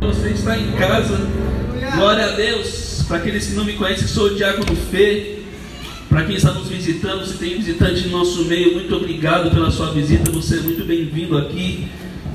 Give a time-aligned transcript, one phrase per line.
[0.00, 1.18] Você está em casa.
[1.96, 3.04] Glória a Deus.
[3.08, 5.40] Para aqueles que não me conhecem, sou o Diácono Fê.
[6.08, 9.92] Para quem está nos visitando, se tem visitante no nosso meio, muito obrigado pela sua
[9.92, 10.30] visita.
[10.30, 11.88] Você é muito bem-vindo aqui.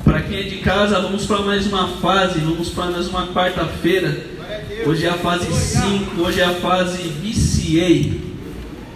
[0.03, 4.25] Para quem é de casa, vamos para mais uma fase, vamos para mais uma quarta-feira.
[4.85, 8.11] Hoje é a fase 5, hoje é a fase VCA.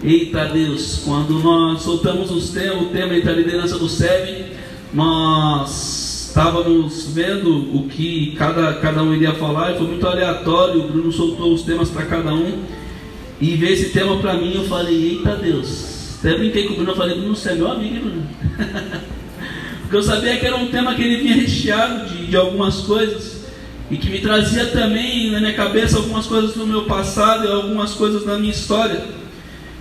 [0.04, 4.46] Eita Deus, quando nós soltamos os temas, o tema entre a liderança do SEB,
[4.92, 6.07] nós
[6.38, 10.84] estávamos vendo o que cada, cada um iria falar e foi muito aleatório.
[10.84, 12.62] O Bruno soltou os temas para cada um
[13.40, 14.54] e veio esse tema para mim.
[14.54, 16.92] Eu falei, eita Deus, até brinquei com o Bruno.
[16.92, 18.28] Eu falei, Bruno, você é meu amigo, Bruno.
[19.82, 23.44] Porque eu sabia que era um tema que ele vinha recheado de, de algumas coisas
[23.90, 27.94] e que me trazia também na minha cabeça algumas coisas do meu passado e algumas
[27.94, 29.02] coisas da minha história.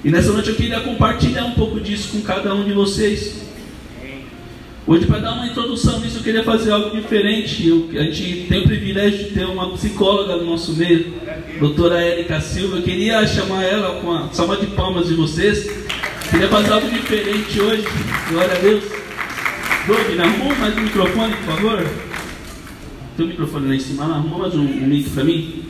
[0.04, 3.47] E nessa noite eu queria compartilhar um pouco disso com cada um de vocês.
[4.88, 7.68] Hoje, para dar uma introdução nisso, eu queria fazer algo diferente.
[7.68, 11.14] Eu, a gente tem o privilégio de ter uma psicóloga no nosso meio,
[11.60, 12.78] doutora Érica Silva.
[12.78, 15.70] Eu queria chamar ela com a salva de palmas de vocês.
[16.30, 17.86] Queria fazer algo diferente hoje.
[18.30, 18.84] Glória a Deus.
[19.88, 21.86] Doug, arruma mais um microfone, por favor.
[23.18, 25.66] Tem um microfone lá em cima, arruma mais um, um mic para mim.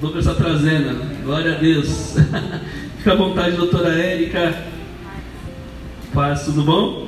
[0.00, 1.24] Douglas está trazendo.
[1.24, 2.14] Glória a Deus.
[2.96, 4.64] Fica à vontade, doutora Érica.
[6.14, 7.05] Paz, tudo bom?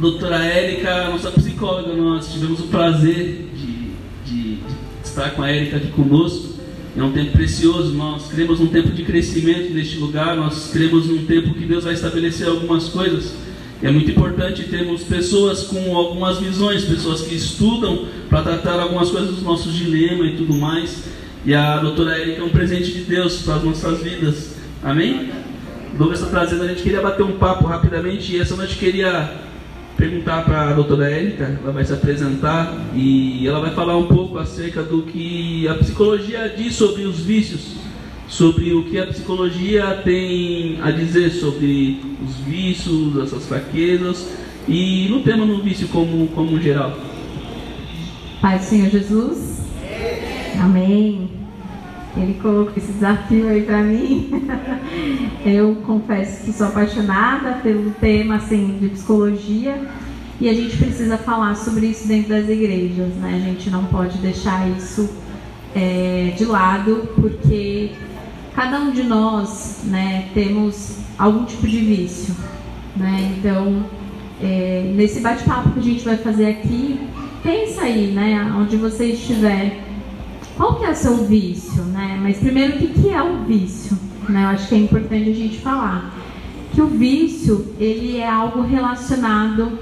[0.00, 3.90] Doutora Érica, nossa psicóloga, nós tivemos o prazer de,
[4.24, 4.58] de, de
[5.04, 6.56] estar com a Érica aqui conosco.
[6.96, 11.26] É um tempo precioso, nós cremos num tempo de crescimento neste lugar, nós cremos num
[11.26, 13.34] tempo que Deus vai estabelecer algumas coisas.
[13.82, 19.30] É muito importante termos pessoas com algumas visões, pessoas que estudam para tratar algumas coisas
[19.30, 21.04] dos nossos dilemas e tudo mais.
[21.44, 24.56] E a doutora Érica é um presente de Deus para as nossas vidas.
[24.82, 25.30] Amém?
[25.96, 29.48] Douglas está trazendo, a gente queria bater um papo rapidamente e essa noite queria
[29.98, 34.38] perguntar para a doutora Érica, ela vai se apresentar e ela vai falar um pouco
[34.38, 37.74] acerca do que a psicologia diz sobre os vícios,
[38.28, 44.28] sobre o que a psicologia tem a dizer sobre os vícios, essas fraquezas
[44.68, 46.96] e no tema no vício como, como geral.
[48.40, 49.58] Pai do Senhor Jesus.
[50.60, 51.37] Amém.
[52.20, 54.30] Ele colocou esse desafio aí para mim.
[55.44, 59.80] Eu confesso que sou apaixonada pelo tema assim de psicologia
[60.40, 63.34] e a gente precisa falar sobre isso dentro das igrejas, né?
[63.42, 65.08] A gente não pode deixar isso
[65.74, 67.92] é, de lado porque
[68.54, 72.34] cada um de nós, né, temos algum tipo de vício,
[72.96, 73.36] né?
[73.36, 73.84] Então,
[74.40, 77.00] é, nesse bate-papo que a gente vai fazer aqui,
[77.42, 79.87] pensa aí, né, onde você estiver
[80.58, 82.18] qual que é seu vício, né?
[82.20, 83.96] Mas primeiro, o que, que é o vício?
[84.28, 84.42] Né?
[84.42, 86.12] Eu acho que é importante a gente falar
[86.74, 89.78] que o vício ele é algo relacionado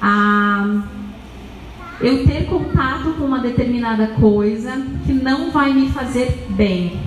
[0.00, 0.82] a
[2.00, 4.70] eu ter contato com uma determinada coisa
[5.04, 6.98] que não vai me fazer bem.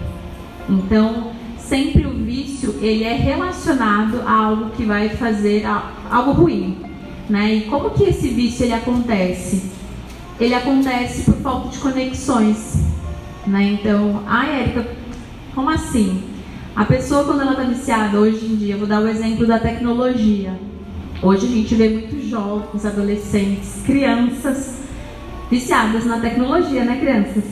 [0.70, 5.64] Então, sempre o vício ele é relacionado a algo que vai fazer
[6.12, 6.78] algo ruim,
[7.30, 7.56] né?
[7.56, 9.72] E como que esse vício ele acontece?
[10.40, 12.93] Ele acontece por falta de conexões.
[13.46, 13.78] Né?
[13.80, 14.88] Então, ah, Érica,
[15.54, 16.24] como assim?
[16.76, 20.58] A pessoa, quando ela está viciada, hoje em dia, vou dar o exemplo da tecnologia.
[21.22, 24.82] Hoje a gente vê muitos jovens, adolescentes, crianças
[25.52, 27.44] viciadas na tecnologia, né, crianças?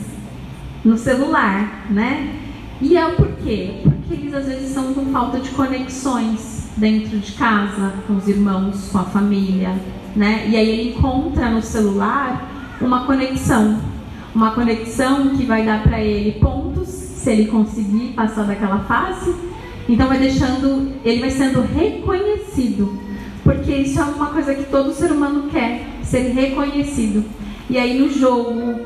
[0.84, 2.34] No celular, né?
[2.80, 3.80] E é o porquê?
[3.84, 8.88] Porque eles às vezes estão com falta de conexões dentro de casa, com os irmãos,
[8.90, 9.74] com a família,
[10.16, 10.48] né?
[10.48, 13.78] E aí ele encontra no celular uma conexão
[14.34, 19.34] uma conexão que vai dar para ele pontos se ele conseguir passar daquela fase.
[19.88, 22.98] Então vai deixando, ele vai sendo reconhecido,
[23.42, 27.24] porque isso é uma coisa que todo ser humano quer, ser reconhecido.
[27.68, 28.80] E aí no jogo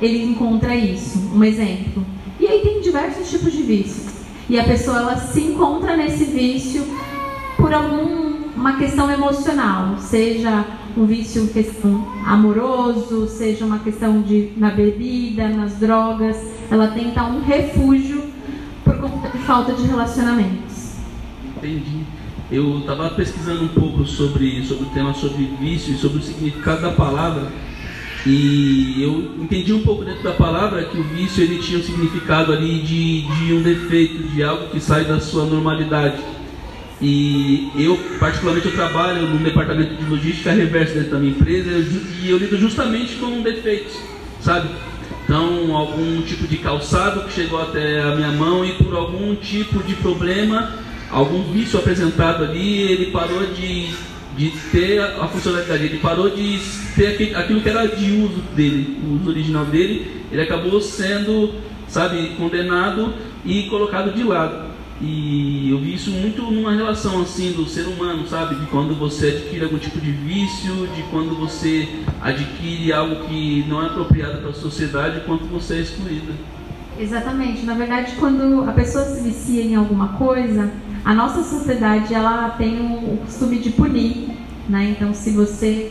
[0.00, 2.04] ele encontra isso, um exemplo.
[2.38, 4.10] E aí tem diversos tipos de vícios.
[4.48, 6.82] E a pessoa ela se encontra nesse vício
[7.56, 10.64] por alguma questão emocional, seja
[10.96, 16.36] um vício, questão amoroso, seja uma questão de na bebida, nas drogas,
[16.70, 18.22] ela tenta um refúgio
[18.84, 20.94] por conta de falta de relacionamentos.
[21.56, 22.04] Entendi.
[22.50, 26.82] Eu estava pesquisando um pouco sobre, sobre o tema sobre vício e sobre o significado
[26.82, 27.46] da palavra.
[28.26, 32.52] E eu entendi um pouco dentro da palavra que o vício ele tinha um significado
[32.52, 36.20] ali de, de um defeito, de algo que sai da sua normalidade.
[37.02, 41.70] E eu, particularmente, eu trabalho no departamento de logística reversa dentro da minha empresa
[42.22, 43.94] e eu lido justamente com defeitos,
[44.40, 44.68] sabe?
[45.24, 49.82] Então, algum tipo de calçado que chegou até a minha mão e por algum tipo
[49.82, 50.72] de problema,
[51.10, 53.94] algum vício apresentado ali, ele parou de
[54.36, 55.84] de ter a funcionalidade.
[55.84, 56.58] Ele parou de
[56.96, 61.54] ter aquilo que era de uso dele, o uso original dele, ele acabou sendo,
[61.88, 63.12] sabe, condenado
[63.44, 64.69] e colocado de lado.
[65.02, 68.56] E eu vi isso muito numa relação assim do ser humano, sabe?
[68.56, 71.88] De quando você adquire algum tipo de vício, de quando você
[72.20, 76.32] adquire algo que não é apropriado para a sociedade, quanto você é excluída.
[76.98, 77.64] Exatamente.
[77.64, 80.70] Na verdade, quando a pessoa se vicia em alguma coisa,
[81.02, 84.28] a nossa sociedade ela tem o costume de punir,
[84.68, 84.94] né?
[84.94, 85.90] Então, se você,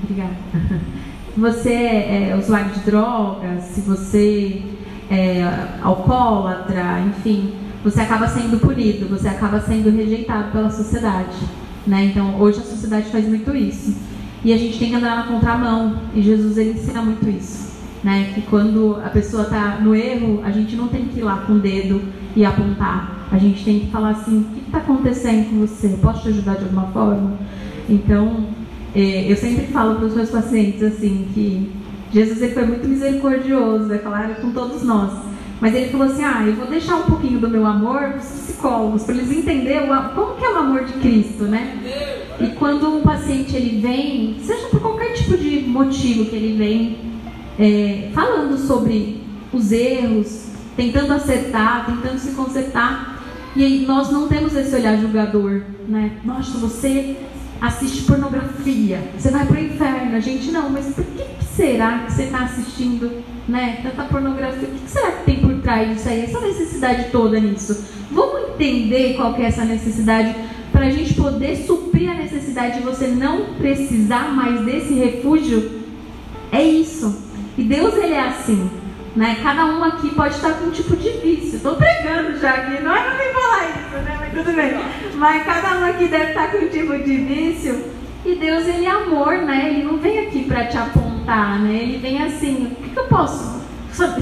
[0.00, 0.36] obrigada,
[1.36, 4.62] você é, é usuário de drogas, se você
[5.10, 5.42] é
[5.82, 7.52] alcoólatra, enfim,
[7.88, 11.36] você acaba sendo punido, você acaba sendo rejeitado pela sociedade,
[11.86, 12.06] né?
[12.06, 13.96] Então, hoje a sociedade faz muito isso.
[14.44, 17.66] E a gente tem que andar na contramão, e Jesus ele ensina muito isso
[18.06, 18.30] né?
[18.32, 21.54] Que quando a pessoa está no erro, a gente não tem que ir lá com
[21.54, 22.00] o dedo
[22.36, 23.26] e apontar.
[23.32, 25.88] A gente tem que falar assim: o que está acontecendo com você?
[26.00, 27.36] Posso te ajudar de alguma forma?
[27.88, 28.46] Então,
[28.94, 31.72] é, eu sempre falo para os meus pacientes assim que
[32.12, 35.10] Jesus ele foi muito misericordioso, é claro, com todos nós.
[35.60, 38.26] Mas ele falou assim: ah, eu vou deixar um pouquinho do meu amor para os
[38.26, 41.78] psicólogos, para eles entenderem como que é o amor de Cristo, né?
[42.40, 46.98] E quando um paciente ele vem, seja por qualquer tipo de motivo que ele vem,
[47.58, 49.22] é, falando sobre
[49.52, 53.16] os erros, tentando acertar, tentando se consertar.
[53.54, 56.18] E aí nós não temos esse olhar julgador, né?
[56.22, 57.16] Nossa, você
[57.58, 60.14] assiste pornografia, você vai para o inferno.
[60.14, 64.68] A gente não, mas por que, que será que você está assistindo né, tanta pornografia?
[64.68, 66.24] O que, será que tem por trás disso aí?
[66.24, 67.84] Essa necessidade toda nisso.
[68.10, 70.34] Vamos entender qual que é essa necessidade
[70.70, 75.82] para a gente poder suprir a necessidade de você não precisar mais desse refúgio?
[76.52, 77.24] É isso.
[77.56, 78.70] E Deus ele é assim,
[79.16, 79.38] né?
[79.42, 81.56] Cada um aqui pode estar com um tipo de vício.
[81.56, 84.16] Estou pregando já aqui, não é para falar isso, né?
[84.20, 84.72] Mas tudo bem.
[85.14, 87.96] Mas cada um aqui deve estar com um tipo de vício.
[88.26, 89.70] E Deus ele é amor, né?
[89.70, 91.82] Ele não vem aqui para te apontar, né?
[91.82, 93.56] Ele vem assim, o que, que eu posso?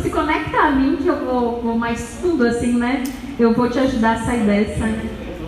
[0.01, 3.03] Se conecta a mim que eu vou, vou mais fundo assim, né?
[3.39, 4.89] Eu vou te ajudar a sair dessa.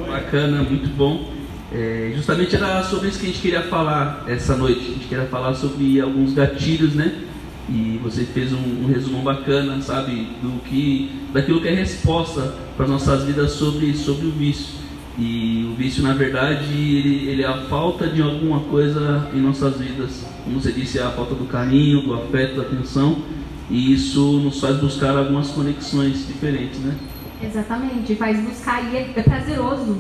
[0.09, 1.31] Bacana, muito bom.
[1.73, 4.81] É, justamente era sobre isso que a gente queria falar essa noite.
[4.81, 7.23] A gente queria falar sobre alguns gatilhos, né?
[7.69, 12.87] E você fez um, um resumo bacana, sabe, do que, daquilo que é resposta para
[12.87, 14.86] nossas vidas sobre, sobre o vício.
[15.19, 19.79] E o vício, na verdade, ele, ele, é a falta de alguma coisa em nossas
[19.79, 20.27] vidas.
[20.45, 23.23] Como você disse, é a falta do carinho, do afeto, da atenção.
[23.71, 26.95] E isso nos faz buscar algumas conexões diferentes, né?
[27.43, 29.99] Exatamente, faz buscar e é, é prazeroso.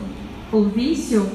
[0.52, 1.26] O vício,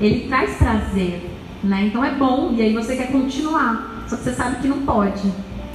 [0.00, 1.28] ele traz prazer,
[1.62, 1.86] né?
[1.86, 5.22] Então é bom e aí você quer continuar, só que você sabe que não pode.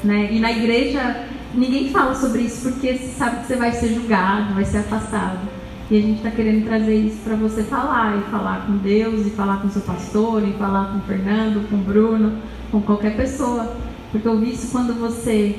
[0.04, 0.30] Né?
[0.32, 4.66] E na igreja ninguém fala sobre isso porque sabe que você vai ser julgado, vai
[4.66, 5.49] ser afastado.
[5.92, 9.32] E a gente está querendo trazer isso para você falar, e falar com Deus, e
[9.32, 12.34] falar com seu pastor, e falar com o Fernando, com o Bruno,
[12.72, 13.76] com qualquer pessoa.
[14.12, 15.58] Porque o vício, quando você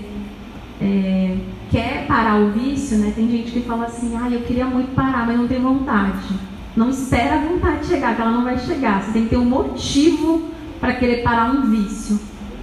[0.81, 1.37] é,
[1.69, 3.12] quer parar o vício, né?
[3.15, 6.29] Tem gente que fala assim, ah, eu queria muito parar, mas não tenho vontade.
[6.76, 9.03] Não espera a vontade chegar, que ela não vai chegar.
[9.03, 10.49] Você tem que ter um motivo
[10.79, 12.19] para querer parar um vício.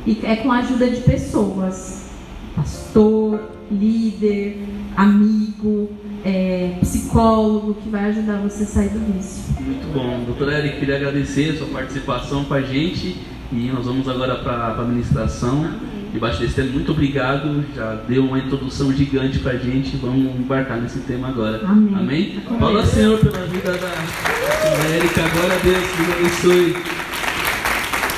[0.05, 2.09] E é com a ajuda de pessoas,
[2.55, 4.65] pastor, líder,
[4.95, 5.89] amigo,
[6.23, 9.43] é, psicólogo, que vai ajudar você a sair do vício.
[9.59, 10.23] Muito bom.
[10.25, 13.17] Doutora Eric, queria agradecer a sua participação com a gente
[13.51, 15.69] e nós vamos agora para a administração.
[16.11, 17.63] Debaixo desse tema, muito obrigado.
[17.75, 19.97] Já deu uma introdução gigante para a gente.
[19.97, 21.61] Vamos embarcar nesse tema agora.
[21.65, 21.95] Amém.
[21.95, 22.42] Amém?
[22.59, 25.21] Fala, Senhor, pela vida da Érica.
[25.30, 25.83] Glória a Deus.
[25.97, 26.75] Deus abençoe.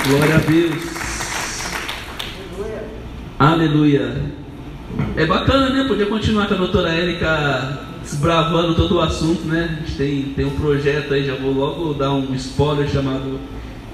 [0.07, 0.99] Glória a Deus.
[3.39, 4.15] Aleluia.
[5.15, 5.85] É bacana, né?
[5.87, 9.77] Podia continuar com a doutora Érica desbravando todo o assunto, né?
[9.77, 13.39] A gente tem, tem um projeto aí, já vou logo dar um spoiler chamado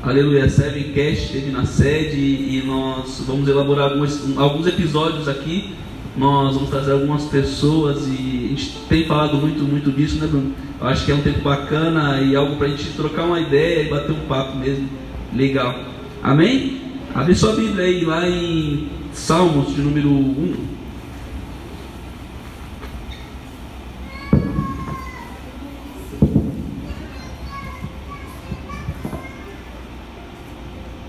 [0.01, 5.73] Aleluia Seven Cast, teve na sede e nós vamos elaborar alguns, alguns episódios aqui.
[6.15, 10.53] Nós vamos trazer algumas pessoas e a gente tem falado muito, muito disso, né, Bruno?
[10.79, 13.83] Eu acho que é um tempo bacana e algo para a gente trocar uma ideia
[13.83, 14.87] e bater um papo mesmo.
[15.35, 15.77] Legal.
[16.23, 16.79] Amém?
[17.13, 20.74] Abre sua Bíblia aí lá em Salmos de número 1.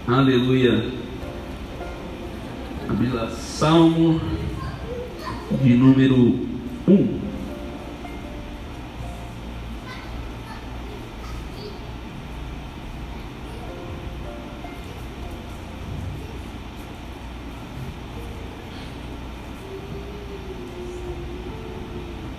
[0.08, 0.84] Aleluia.
[2.88, 4.20] Abrir lá, Salmo
[5.60, 6.46] de número
[6.86, 7.18] 1.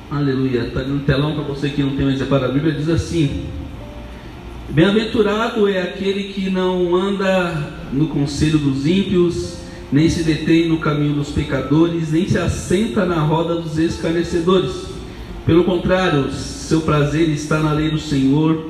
[0.10, 0.68] Aleluia.
[0.68, 2.72] Está no telão para você que não tem mais a Bíblia.
[2.72, 3.46] Diz assim:
[4.78, 9.58] Bem-aventurado é aquele que não anda no conselho dos ímpios,
[9.92, 14.86] nem se detém no caminho dos pecadores, nem se assenta na roda dos escarnecedores.
[15.48, 18.70] Pelo contrário, seu prazer está na lei do Senhor,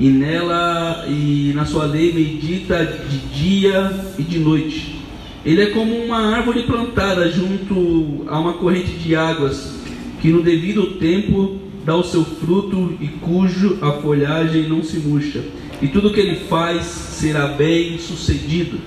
[0.00, 5.04] e nela e na sua lei medita de dia e de noite.
[5.46, 9.72] Ele é como uma árvore plantada junto a uma corrente de águas,
[10.20, 15.42] que no devido tempo dá o seu fruto e cujo a folhagem não se murcha.
[15.82, 18.78] E tudo que ele faz será bem sucedido.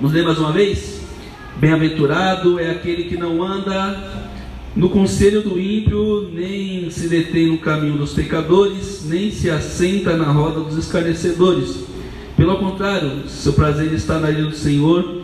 [0.00, 1.02] Vamos ler mais uma vez?
[1.56, 4.28] Bem-aventurado é aquele que não anda
[4.74, 10.30] no conselho do ímpio, nem se detém no caminho dos pecadores, nem se assenta na
[10.30, 11.84] roda dos escarnecedores.
[12.36, 15.22] Pelo contrário, seu prazer está na lei do Senhor,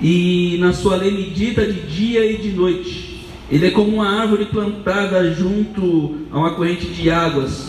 [0.00, 3.17] e na sua lei medita de dia e de noite.
[3.50, 7.68] Ele é como uma árvore plantada junto a uma corrente de águas,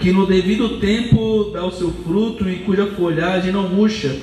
[0.00, 4.16] que no devido tempo dá o seu fruto e cuja folhagem não murcha,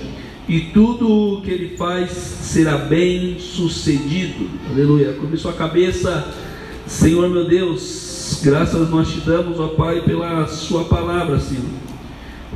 [0.48, 4.50] e tudo o que ele faz será bem sucedido.
[4.70, 5.14] Aleluia.
[5.14, 6.28] Curve sua cabeça,
[6.86, 11.64] Senhor meu Deus, graças nós te damos, ó Pai, pela Sua palavra, Senhor.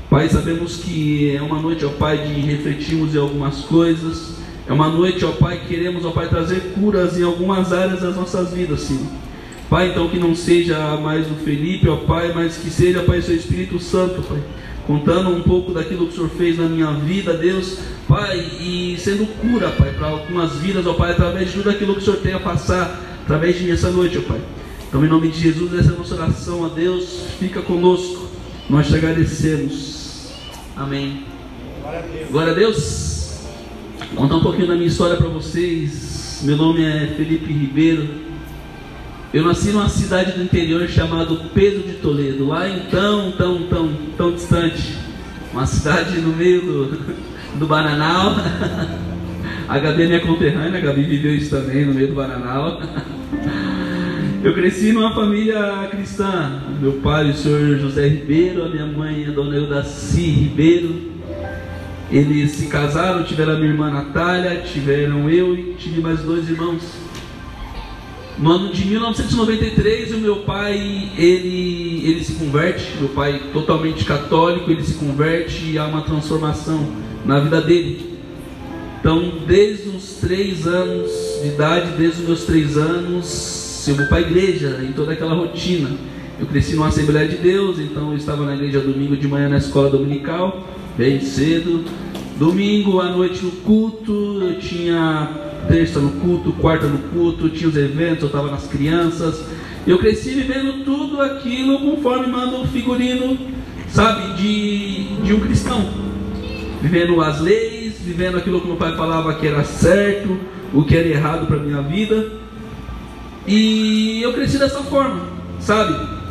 [0.09, 4.42] Pai, sabemos que é uma noite, ó Pai, de refletirmos em algumas coisas.
[4.67, 8.15] É uma noite, ó Pai, que queremos, ó Pai, trazer curas em algumas áreas das
[8.15, 9.07] nossas vidas, Senhor.
[9.69, 13.23] Pai, então que não seja mais o Felipe, ó Pai, mas que seja, Pai, o
[13.23, 14.39] seu Espírito Santo, Pai
[14.85, 19.25] contando um pouco daquilo que o Senhor fez na minha vida, Deus, Pai, e sendo
[19.39, 22.33] cura, Pai, para algumas vidas, ó Pai, através de tudo aquilo que o Senhor tem
[22.33, 24.41] a passar, através de mim essa noite, ó Pai.
[24.87, 28.27] Então, em nome de Jesus, essa é a nossa oração, ó Deus, fica conosco,
[28.69, 30.33] nós te agradecemos.
[30.75, 31.23] Amém.
[31.81, 32.29] Glória a Deus.
[32.29, 33.12] Glória a Deus.
[34.15, 36.41] Contar um pouquinho da minha história para vocês.
[36.43, 38.07] Meu nome é Felipe Ribeiro.
[39.33, 43.89] Eu nasci numa cidade do interior chamada Pedro de Toledo, lá em tão, tão, tão,
[44.15, 44.95] tão distante.
[45.51, 46.99] Uma cidade no meio do,
[47.57, 48.35] do Bananal.
[49.67, 52.81] A Gabi é minha conterrânea, a Gabi viveu isso também no meio do Bananal.
[54.43, 56.61] Eu cresci numa família cristã.
[56.81, 61.12] Meu pai, o senhor José Ribeiro, a minha mãe, a dona Eudaci Ribeiro.
[62.13, 66.83] Eles se casaram, tiveram a minha irmã Natália, tiveram eu e tive mais dois irmãos.
[68.37, 74.69] No ano de 1993, o meu pai ele, ele se converte, meu pai totalmente católico,
[74.69, 76.87] ele se converte e há uma transformação
[77.25, 78.19] na vida dele.
[78.99, 81.09] Então, desde os três anos
[81.41, 85.33] de idade, desde os meus três anos, eu vou para a igreja, em toda aquela
[85.33, 85.89] rotina.
[86.39, 89.57] Eu cresci numa Assembleia de Deus, então eu estava na igreja domingo de manhã na
[89.57, 91.83] escola dominical, bem cedo.
[92.37, 95.29] Domingo à noite no culto, eu tinha
[95.67, 99.45] terça no culto, quarta no culto, tinha os eventos, eu estava nas crianças.
[99.85, 103.37] Eu cresci vivendo tudo aquilo conforme manda o figurino,
[103.89, 105.87] sabe, de, de um cristão.
[106.81, 110.37] Vivendo as leis, vivendo aquilo que meu pai falava que era certo,
[110.73, 112.31] o que era errado para minha vida.
[113.45, 115.21] E eu cresci dessa forma,
[115.59, 116.22] sabe?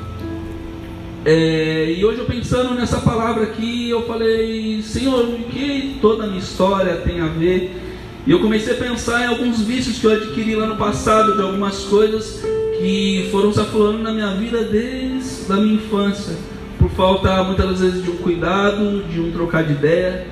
[1.25, 6.27] É, e hoje eu pensando nessa palavra aqui, eu falei, Senhor, o que toda a
[6.27, 7.77] minha história tem a ver?
[8.27, 11.43] E eu comecei a pensar em alguns vícios que eu adquiri lá no passado, de
[11.43, 12.43] algumas coisas
[12.77, 16.35] que foram se aflorando na minha vida desde a minha infância,
[16.77, 20.27] por falta muitas vezes de um cuidado, de um trocar de ideia,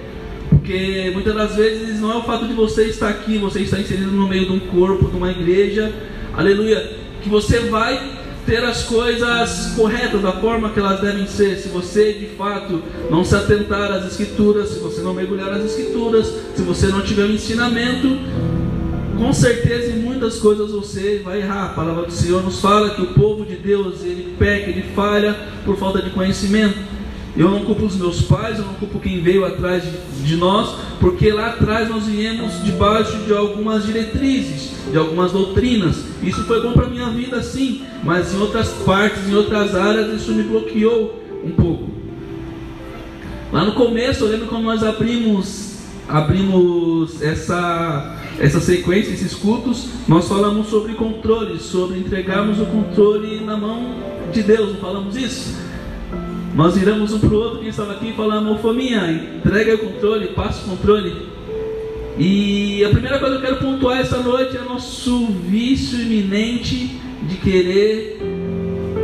[0.49, 4.11] porque muitas das vezes não é o fato de você estar aqui, você estar inserido
[4.11, 5.93] no meio de um corpo, de uma igreja,
[6.37, 11.57] aleluia, que você vai ter as coisas corretas, da forma que elas devem ser.
[11.57, 16.33] Se você de fato não se atentar às Escrituras, se você não mergulhar nas Escrituras,
[16.55, 18.19] se você não tiver um ensinamento,
[19.19, 21.67] com certeza em muitas coisas você vai errar.
[21.67, 25.37] A palavra do Senhor nos fala que o povo de Deus ele peca, ele falha
[25.65, 26.79] por falta de conhecimento.
[27.37, 30.75] Eu não culpo os meus pais, eu não culpo quem veio atrás de, de, nós,
[30.99, 36.05] porque lá atrás nós viemos debaixo de algumas diretrizes, de algumas doutrinas.
[36.23, 40.33] Isso foi bom para minha vida, sim, mas em outras partes, em outras áreas, isso
[40.33, 41.91] me bloqueou um pouco.
[43.53, 45.77] Lá no começo, eu lembro quando nós abrimos,
[46.09, 53.57] abrimos essa, essa sequência, esses cultos, nós falamos sobre controle, sobre entregarmos o controle na
[53.57, 53.95] mão
[54.33, 55.70] de Deus, não falamos isso?
[56.55, 60.29] Nós viramos um para o outro, quem estava aqui, e falamos, Fominha, entrega o controle,
[60.29, 61.29] passa o controle.
[62.19, 67.37] E a primeira coisa que eu quero pontuar essa noite é nosso vício iminente de
[67.37, 68.21] querer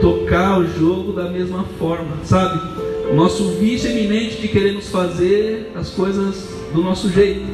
[0.00, 2.60] tocar o jogo da mesma forma, sabe?
[3.10, 7.46] O nosso vício iminente de querer nos fazer as coisas do nosso jeito.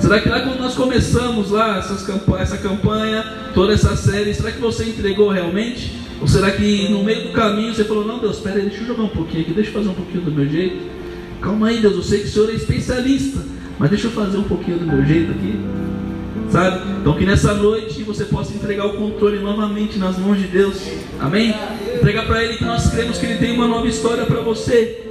[0.00, 2.08] Será que lá quando nós começamos lá essas
[2.40, 3.24] essa campanha,
[3.54, 6.05] toda essa série, será que você entregou realmente?
[6.20, 8.86] Ou será que no meio do caminho você falou, não Deus, espera aí, deixa eu
[8.86, 10.76] jogar um pouquinho aqui, deixa eu fazer um pouquinho do meu jeito?
[11.40, 13.40] Calma aí, Deus, eu sei que o Senhor é especialista,
[13.78, 15.60] mas deixa eu fazer um pouquinho do meu jeito aqui.
[16.50, 16.80] Sabe?
[17.00, 20.76] Então que nessa noite você possa entregar o controle novamente nas mãos de Deus.
[21.20, 21.54] Amém?
[21.94, 25.02] Entregar para Ele que nós cremos que Ele tem uma nova história para você.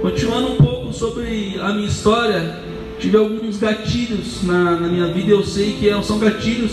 [0.00, 2.60] Continuando um pouco sobre a minha história,
[2.98, 5.32] tive alguns gatilhos na, na minha vida.
[5.32, 6.72] Eu sei que são gatilhos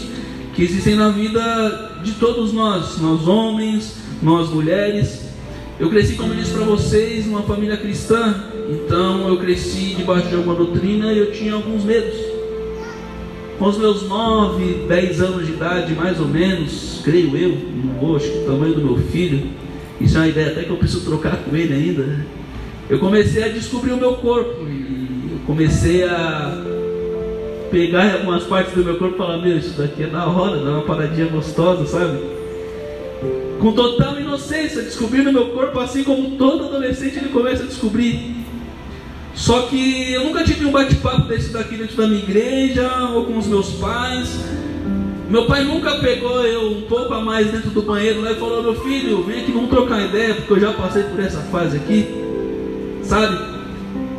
[0.55, 5.25] que existem na vida de todos nós, nós homens, nós mulheres.
[5.77, 8.33] Eu cresci, como eu disse para vocês, numa família cristã,
[8.69, 12.17] então eu cresci debaixo de alguma doutrina e eu tinha alguns medos.
[13.59, 18.37] Com os meus 9, 10 anos de idade, mais ou menos, creio eu, acho que
[18.37, 19.49] o tamanho do meu filho,
[19.99, 22.25] isso é uma ideia até que eu preciso trocar com ele ainda.
[22.89, 26.74] Eu comecei a descobrir o meu corpo e eu comecei a
[27.75, 30.71] pegar algumas partes do meu corpo e falar: Meu, isso daqui é da hora, dá
[30.71, 32.19] uma paradinha gostosa, sabe?
[33.59, 38.33] Com total inocência, descobrindo meu corpo assim como todo adolescente ele começa a descobrir.
[39.33, 43.37] Só que eu nunca tive um bate-papo desse daqui dentro da minha igreja ou com
[43.37, 44.39] os meus pais.
[45.29, 48.63] Meu pai nunca pegou eu um pouco a mais dentro do banheiro lá e falou:
[48.63, 52.07] Meu filho, vem aqui, vamos trocar ideia, porque eu já passei por essa fase aqui,
[53.03, 53.37] sabe?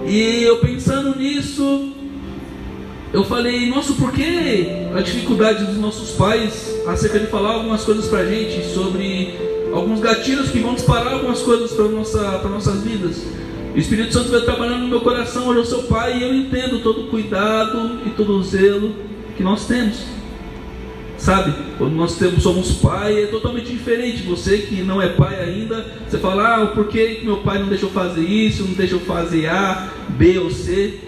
[0.06, 1.95] E eu pensando nisso,
[3.12, 8.06] eu falei: Nossa, por que a dificuldade dos nossos pais acerca de falar algumas coisas
[8.06, 9.34] pra gente sobre
[9.72, 13.22] alguns gatilhos que vão disparar algumas coisas para nossa, para nossas vidas?
[13.74, 16.80] O Espírito Santo vai trabalhando no meu coração, hoje eu sou pai e eu entendo
[16.82, 18.94] todo o cuidado e todo o zelo
[19.36, 20.16] que nós temos.
[21.18, 24.22] Sabe, quando nós temos, somos pai, é totalmente diferente.
[24.22, 27.90] Você que não é pai ainda, você fala, ah, por que meu pai não deixou
[27.90, 31.00] fazer isso, não deixou fazer A, B ou C?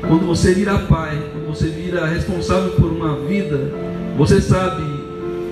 [0.00, 3.72] Quando você vira pai, quando você vira responsável por uma vida,
[4.16, 4.82] você sabe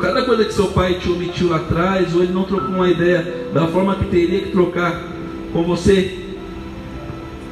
[0.00, 3.49] cada coisa que seu pai te omitiu lá atrás, ou ele não trocou uma ideia
[3.53, 5.03] da forma que teria que trocar
[5.53, 6.26] com você.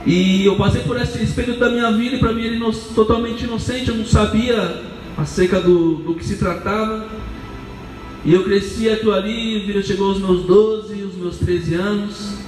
[0.07, 3.89] E eu passei por esse, período da minha vida e para mim era totalmente inocente,
[3.89, 4.83] eu não sabia
[5.17, 7.07] acerca do, do que se tratava.
[8.25, 12.44] E eu cresci aquilo ali, chegou aos meus 12, os meus 13 anos.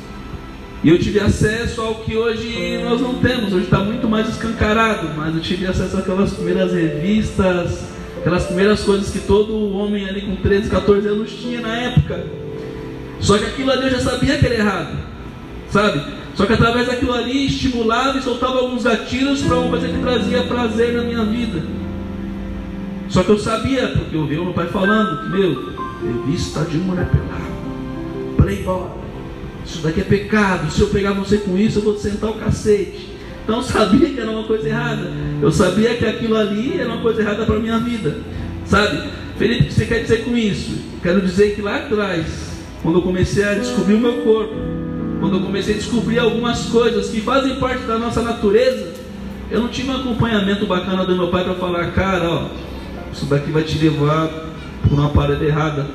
[0.87, 5.09] E eu tive acesso ao que hoje nós não temos, hoje está muito mais escancarado,
[5.17, 7.89] mas eu tive acesso àquelas primeiras revistas,
[8.21, 12.25] aquelas primeiras coisas que todo homem ali com 13, 14 anos tinha na época.
[13.19, 14.97] Só que aquilo ali eu já sabia que era errado
[15.71, 16.01] sabe?
[16.35, 20.43] Só que através daquilo ali estimulava e soltava alguns gatilhos para uma coisa que trazia
[20.45, 21.63] prazer na minha vida.
[23.09, 27.09] Só que eu sabia, porque eu ouvi meu pai falando que, meu, revista de mulher
[27.09, 27.45] pelada,
[28.37, 29.06] playboy,
[29.67, 32.35] isso daqui é pecado, se eu pegar você com isso, eu vou te sentar o
[32.35, 33.11] cacete.
[33.43, 35.11] Então eu sabia que era uma coisa errada.
[35.43, 38.19] Eu sabia que aquilo ali era uma coisa errada para a minha vida.
[38.65, 39.09] Sabe?
[39.37, 40.79] Felipe, o que você quer dizer com isso?
[41.03, 42.27] Quero dizer que lá atrás,
[42.83, 44.55] quando eu comecei a descobrir o meu corpo,
[45.21, 48.95] quando eu comecei a descobrir algumas coisas que fazem parte da nossa natureza,
[49.51, 52.49] eu não tive um acompanhamento bacana do meu pai para falar, cara, ó,
[53.13, 54.29] isso daqui vai te levar
[54.89, 55.87] por uma parada errada.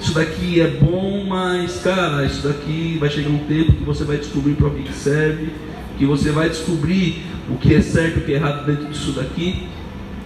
[0.00, 4.16] Isso daqui é bom, mas cara, isso daqui vai chegar um tempo que você vai
[4.16, 5.52] descobrir para que serve,
[5.98, 9.12] que você vai descobrir o que é certo e o que é errado dentro disso
[9.12, 9.68] daqui,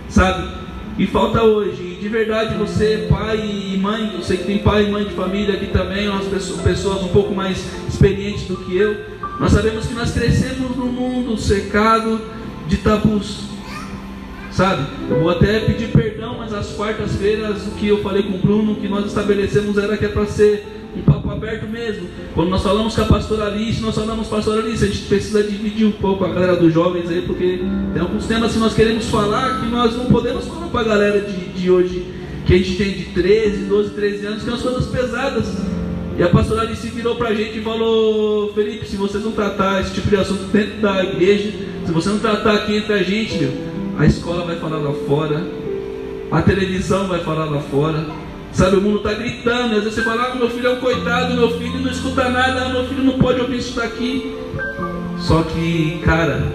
[0.08, 0.48] sabe?
[0.96, 4.90] E falta hoje, de verdade, você, pai e mãe, eu sei que tem pai e
[4.92, 8.96] mãe de família aqui também, umas pessoas um pouco mais experientes do que eu.
[9.40, 12.20] Nós sabemos que nós crescemos num mundo cercado
[12.68, 13.40] de tabus,
[14.54, 14.86] sabe?
[15.10, 18.76] Eu vou até pedir perdão, mas às quartas-feiras o que eu falei com o Bruno,
[18.76, 20.64] que nós estabelecemos era que é para ser
[20.96, 22.08] um papo aberto mesmo.
[22.34, 25.02] Quando nós falamos com a pastora Alice, nós falamos com a pastora Alice, a gente
[25.06, 27.62] precisa dividir um pouco a galera dos jovens aí, porque
[27.92, 31.20] tem alguns temas que nós queremos falar que nós não podemos falar para a galera
[31.20, 32.06] de, de hoje,
[32.46, 35.46] que a gente tem de 13, 12, 13 anos, que são as coisas pesadas.
[36.16, 39.80] E a pastora Alice virou para a gente e falou: Felipe, se você não tratar
[39.80, 41.50] esse tipo de assunto dentro da igreja,
[41.84, 45.46] se você não tratar aqui entre a gente, meu, a escola vai falar lá fora,
[46.30, 48.04] a televisão vai falar lá fora,
[48.54, 49.74] Sabe, o mundo está gritando.
[49.74, 52.68] Às vezes você fala, ah, meu filho é um coitado, meu filho não escuta nada,
[52.68, 54.36] meu filho não pode ouvir isso daqui.
[55.18, 56.52] Só que, cara,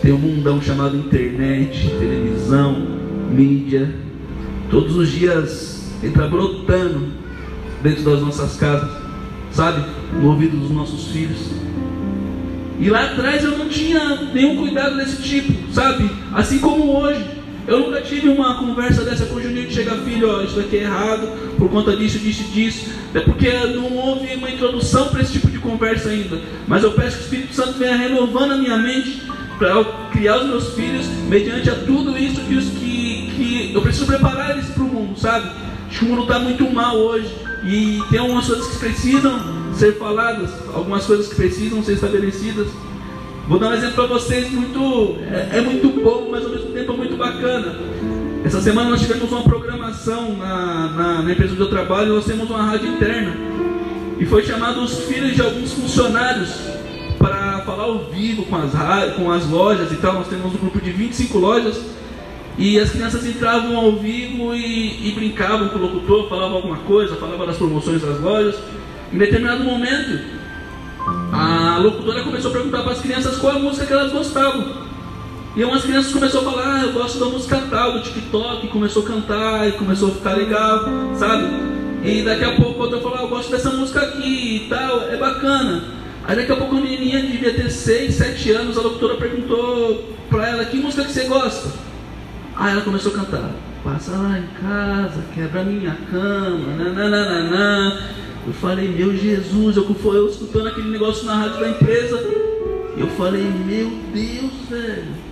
[0.00, 2.86] tem um mundão chamado internet, televisão,
[3.30, 3.92] mídia.
[4.70, 7.08] Todos os dias entra brotando
[7.82, 8.88] dentro das nossas casas,
[9.50, 9.84] sabe?
[10.22, 11.50] No ouvido dos nossos filhos.
[12.80, 16.10] E lá atrás eu não tinha nenhum cuidado desse tipo, sabe?
[16.32, 17.22] Assim como hoje.
[17.68, 20.78] Eu nunca tive uma conversa dessa com o Juninho de chegar, filho, ó, isso aqui
[20.78, 22.86] é errado, por conta disso, disso e disso.
[23.14, 26.40] É porque não houve uma introdução para esse tipo de conversa ainda.
[26.66, 29.22] Mas eu peço que o Espírito Santo venha renovando a minha mente
[29.58, 34.52] para criar os meus filhos mediante a tudo isso que, que, que eu preciso preparar
[34.52, 35.50] eles para o mundo, sabe?
[35.86, 37.28] Acho que o mundo está muito mal hoje
[37.62, 42.68] e tem algumas coisas que precisam ser faladas, algumas coisas que precisam ser estabelecidas.
[43.48, 46.92] Vou dar um exemplo para vocês muito é, é, muito bom, mas ao mesmo tempo
[46.92, 47.76] é muito bacana.
[48.44, 52.48] Essa semana nós tivemos uma programação na, na, na empresa onde eu trabalho, nós temos
[52.50, 53.34] uma rádio interna.
[54.18, 56.50] E foi chamado os filhos de alguns funcionários
[57.18, 58.72] para falar ao vivo com as,
[59.16, 60.12] com as lojas e tal.
[60.12, 61.80] Nós temos um grupo de 25 lojas.
[62.58, 67.16] E as crianças entravam ao vivo e, e brincavam com o locutor, falavam alguma coisa,
[67.16, 68.56] falavam das promoções das lojas.
[69.12, 70.20] Em determinado momento,
[71.32, 74.88] a locutora começou a perguntar para as crianças qual a música que elas gostavam.
[75.56, 79.02] E umas crianças começaram a falar, ah, eu gosto da música tal, do TikTok, começou
[79.02, 80.84] a cantar e começou a ficar legal,
[81.16, 81.44] sabe?
[82.04, 85.16] E daqui a pouco outra falou, ah, eu gosto dessa música aqui e tal, é
[85.16, 85.82] bacana.
[86.24, 90.48] Aí daqui a pouco a menininha devia ter 6, 7 anos, a locutora perguntou para
[90.50, 91.68] ela, que música que você gosta?
[92.54, 93.50] Aí ela começou a cantar,
[93.84, 98.00] passa lá em casa, quebra minha cama, nananana.
[98.46, 102.16] Eu falei, meu Jesus, eu, eu escutando aquele negócio na rádio da empresa,
[102.96, 105.30] eu falei, meu Deus, velho.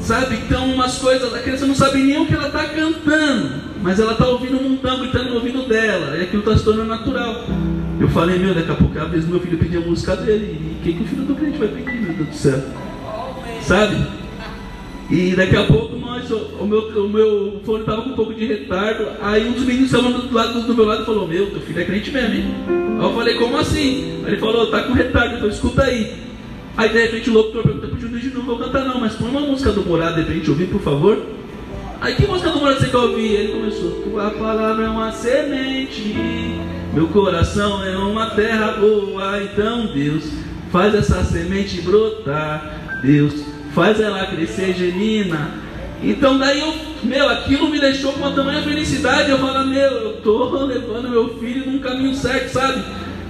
[0.00, 0.36] Sabe?
[0.36, 4.12] Então, umas coisas, a criança não sabe nem o que ela está cantando, mas ela
[4.12, 7.46] está ouvindo um montão gritando no ouvido dela, e aquilo está se tornando natural.
[7.98, 10.80] Eu falei, meu, daqui a pouco, às vezes meu filho pedir a música dele, e
[10.80, 12.62] o que, que o filho do crente vai pedir, meu Deus do céu?
[13.62, 14.23] Sabe?
[15.10, 18.46] E daqui a pouco nós, o meu, o meu fone estava com um pouco de
[18.46, 21.60] retardo, aí um dos meninos estavam do, lado, do meu lado e falou, meu, teu
[21.60, 22.54] filho é crente mesmo, hein?
[22.98, 24.22] Aí eu falei, como assim?
[24.24, 26.14] Aí ele falou, tá com retardo, então escuta aí.
[26.76, 29.28] Aí de repente o locutor pergunta pro Júnior de novo, vou cantar não, mas põe
[29.28, 31.22] uma música do Morado de repente ouvir, por favor.
[32.00, 33.32] Aí que música do Morado você quer ouvir?
[33.32, 36.14] Ele começou, tua palavra é uma semente,
[36.94, 40.24] meu coração é uma terra boa, então Deus,
[40.72, 45.50] faz essa semente brotar, Deus, faz ela crescer genuína.
[46.02, 50.12] Então daí eu, meu, aquilo me deixou com uma tamanha felicidade, eu falo, meu, eu
[50.22, 52.82] tô levando meu filho num caminho certo, sabe?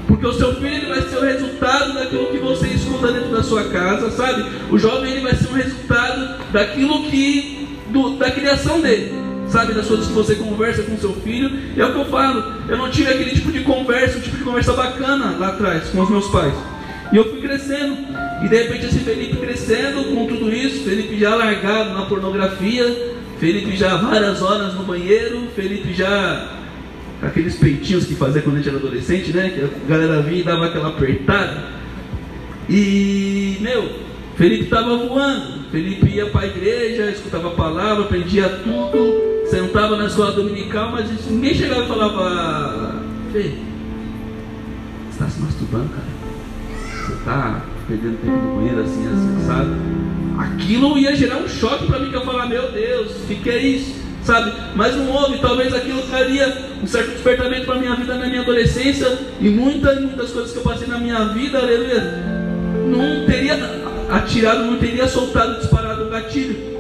[0.07, 3.65] Porque o seu filho vai ser o resultado daquilo que você escuta dentro da sua
[3.65, 4.45] casa, sabe?
[4.71, 9.15] O jovem ele vai ser um resultado daquilo que do, da criação dele,
[9.49, 9.73] sabe?
[9.73, 11.51] Das coisas que você conversa com seu filho.
[11.77, 12.45] E é o que eu falo.
[12.69, 16.03] Eu não tive aquele tipo de conversa, um tipo de conversa bacana lá atrás com
[16.03, 16.55] os meus pais.
[17.13, 17.97] E eu fui crescendo.
[18.43, 23.77] E de repente esse Felipe crescendo com tudo isso, Felipe já largado na pornografia, Felipe
[23.77, 26.51] já várias horas no banheiro, Felipe já
[27.23, 29.51] aqueles peitinhos que fazia quando a gente era adolescente, né?
[29.51, 31.65] Que a galera vinha e dava aquela apertada.
[32.69, 33.91] E, meu,
[34.37, 35.65] Felipe estava voando.
[35.71, 41.09] Felipe ia para a igreja, escutava a palavra, aprendia tudo, sentava na escola dominical, mas
[41.29, 46.07] ninguém chegava e falava: Fê, você está se masturbando, cara?
[47.07, 49.71] Você está perdendo tempo no banheiro assim, assim, sabe?
[50.39, 54.05] Aquilo ia gerar um choque para mim que eu falar: Meu Deus, que é isso?
[54.25, 54.53] sabe?
[54.75, 59.19] Mas não houve, talvez aquilo traria um certo despertamento para minha vida na minha adolescência
[59.41, 62.01] e muitas, muitas coisas que eu passei na minha vida, aleluia,
[62.89, 63.55] não teria
[64.11, 66.75] atirado, não teria soltado, disparado um gatilho.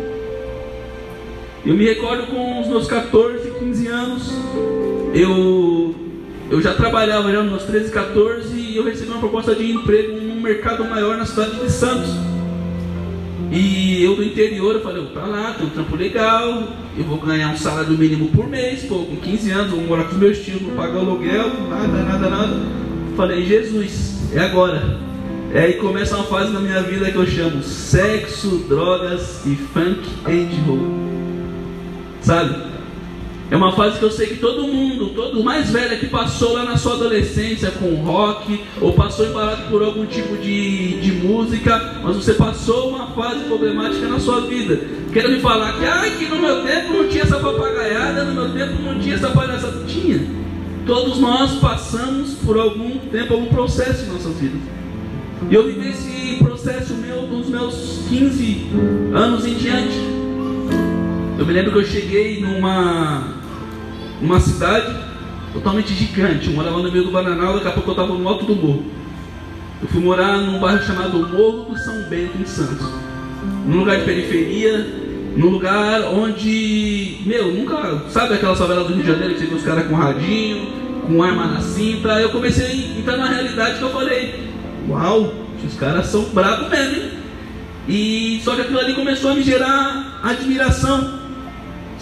[1.64, 4.32] Eu me recordo com os meus 14, 15 anos,
[5.14, 5.94] eu,
[6.50, 10.23] eu já trabalhava já nos meus 13, 14 e eu recebi uma proposta de emprego
[10.44, 12.10] mercado maior na cidade de Santos.
[13.50, 16.64] E eu do interior, eu falei, tá lá, tem um trampo legal,
[16.96, 20.16] eu vou ganhar um salário mínimo por mês, pô, com 15 anos, vou morar com
[20.16, 22.56] meus tios, vou pagar aluguel, nada, nada, nada.
[23.16, 24.98] Falei, Jesus, é agora.
[25.52, 30.00] É aí começa uma fase na minha vida que eu chamo sexo, drogas e funk
[30.26, 31.04] and roll.
[32.20, 32.73] Sabe?
[33.54, 36.64] É uma fase que eu sei que todo mundo, todo mais velho que passou lá
[36.64, 42.16] na sua adolescência com rock, ou passou embalado por algum tipo de, de música, mas
[42.16, 44.80] você passou uma fase problemática na sua vida.
[45.12, 48.52] Quero me falar que, ai, que no meu tempo não tinha essa papagaiada, no meu
[48.52, 49.84] tempo não tinha essa palhaçada.
[49.86, 50.20] Tinha.
[50.84, 54.62] Todos nós passamos por algum tempo, algum processo em nossas vidas.
[55.48, 58.66] E eu vivi esse processo meu dos meus 15
[59.14, 59.94] anos em diante.
[61.38, 63.43] Eu me lembro que eu cheguei numa,
[64.20, 64.94] numa cidade
[65.52, 66.48] totalmente gigante.
[66.48, 68.84] Eu morava no meio do Bananal, daqui a pouco eu estava no alto do morro.
[69.82, 72.88] Eu fui morar num bairro chamado Morro do São Bento, em Santos.
[73.66, 74.86] Num lugar de periferia,
[75.36, 79.54] num lugar onde, meu, nunca, sabe aquela favela do Rio de Janeiro que você vê
[79.54, 80.68] os caras com radinho,
[81.06, 82.20] com arma na cinta.
[82.20, 84.50] Eu comecei a entrar na realidade que eu falei,
[84.88, 87.10] uau, os caras são bravos mesmo, hein?
[87.88, 91.23] E só que aquilo ali começou a me gerar admiração.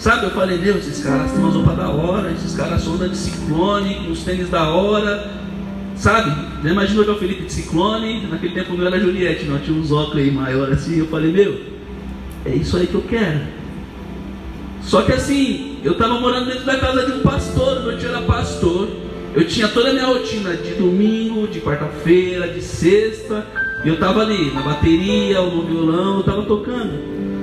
[0.03, 3.15] Sabe, eu falei, Deus, esses caras têm umas roupas da hora, esses caras da de
[3.15, 5.31] ciclone, com os tênis da hora.
[5.95, 6.29] Sabe?
[6.61, 8.27] Já imaginou o Felipe de ciclone?
[8.27, 10.99] Naquele tempo não era Juliette, não, tinha uns óculos aí maior assim.
[10.99, 11.57] Eu falei, meu,
[12.43, 13.43] é isso aí que eu quero.
[14.81, 18.23] Só que assim, eu estava morando dentro da casa de um pastor, meu tio era
[18.23, 18.89] pastor.
[19.33, 23.47] eu tinha toda a minha rotina de domingo, de quarta-feira, de sexta,
[23.85, 26.91] e eu tava ali na bateria ou no violão, eu tava tocando.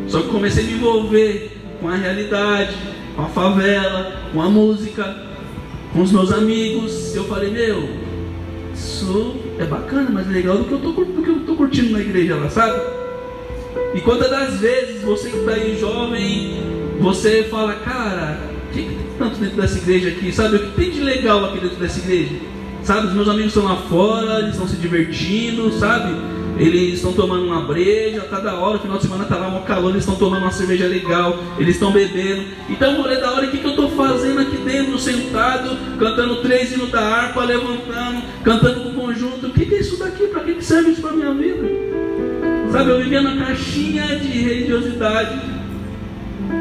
[0.07, 2.75] Só que comecei a me envolver com a realidade,
[3.17, 5.17] com a favela, com a música,
[5.93, 7.15] com os meus amigos.
[7.17, 7.89] Eu falei, meu,
[8.75, 12.01] isso é bacana, mas legal do que eu tô, do que eu tô curtindo na
[12.01, 12.81] igreja lá, sabe?
[13.95, 16.55] E quantas das vezes você que está aí jovem,
[17.01, 18.39] você fala, cara,
[18.69, 20.33] o que, que tem tanto dentro dessa igreja aqui?
[20.33, 20.57] Sabe?
[20.57, 22.37] O que tem de legal aqui dentro dessa igreja?
[22.83, 23.09] Sabe?
[23.09, 26.15] Os meus amigos estão lá fora, eles estão se divertindo, sabe?
[26.61, 29.91] Eles estão tomando uma breja, tá da hora, final de semana tá lá um calor,
[29.91, 32.45] eles estão tomando uma cerveja legal, eles estão bebendo.
[32.69, 36.71] Então, rolê da hora, o que, que eu estou fazendo aqui dentro, sentado, cantando três
[36.71, 39.47] hinos da harpa, levantando, cantando com conjunto?
[39.47, 40.27] O que, que é isso daqui?
[40.27, 41.67] Para que, que serve isso para minha vida?
[42.71, 45.41] Sabe, eu vivia na caixinha de religiosidade.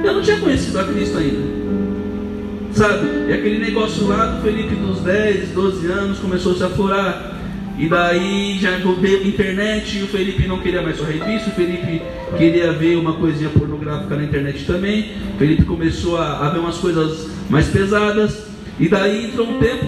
[0.04, 1.60] Eu não tinha conhecido a Cristo ainda.
[2.72, 3.06] Sabe?
[3.28, 7.38] E aquele negócio lá do Felipe dos 10, 12 anos começou a se aflorar.
[7.80, 12.02] E daí já a internet e o Felipe não queria mais só revista, o Felipe
[12.38, 15.13] queria ver uma coisinha pornográfica na internet também.
[15.36, 18.48] O Felipe começou a, a ver umas coisas mais pesadas.
[18.78, 19.86] E daí entrou um tempo.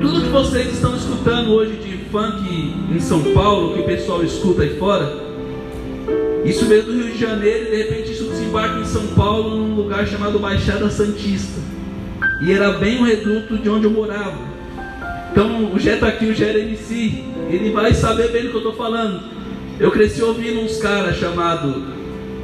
[0.00, 4.62] Tudo que vocês estão escutando hoje de funk em São Paulo, que o pessoal escuta
[4.62, 5.12] aí fora,
[6.44, 9.74] isso veio do Rio de Janeiro e de repente isso desembarca em São Paulo, num
[9.74, 11.60] lugar chamado Baixada Santista.
[12.40, 14.51] E era bem o reduto de onde eu morava.
[15.32, 18.60] Então o Jé tá aqui, o Jé MC, ele vai saber bem do que eu
[18.60, 19.20] estou falando.
[19.80, 21.82] Eu cresci ouvindo uns caras chamados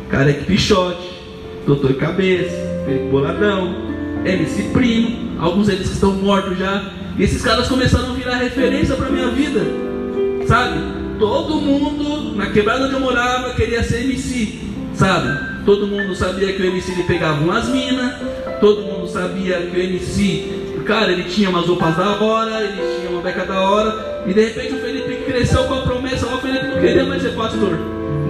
[0.09, 1.09] Careque Pichote,
[1.67, 3.77] Doutor Cabeça, Felipe Boladão,
[4.25, 6.91] MC Primo, alguns deles que estão mortos já.
[7.17, 9.61] E esses caras começaram a virar referência para minha vida,
[10.47, 10.99] sabe?
[11.19, 14.61] todo mundo na quebrada onde eu morava queria ser MC,
[14.95, 15.65] sabe?
[15.65, 18.15] Todo mundo sabia que o MC ele pegava umas minas,
[18.61, 23.11] todo mundo sabia que o MC, cara, ele tinha umas roupas da hora, ele tinha
[23.11, 26.67] uma beca da hora, e de repente o Felipe cresceu com a promessa, o Felipe
[26.67, 27.79] não queria mais ser pastor.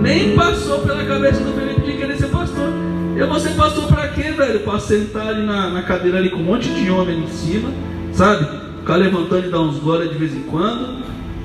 [0.00, 2.68] Nem passou pela cabeça do Felipe de querer ser pastor.
[3.16, 4.60] Eu vou ser pastor pra quê, velho?
[4.60, 7.70] Pra sentar ali na, na cadeira ali com um monte de homem em cima,
[8.12, 8.44] sabe?
[8.80, 10.98] Ficar levantando e dar uns glórias de vez em quando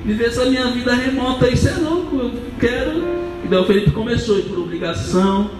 [0.04, 3.02] viver essa minha vida remota, isso é louco, eu quero.
[3.44, 5.50] E daí o Felipe começou ir por obrigação,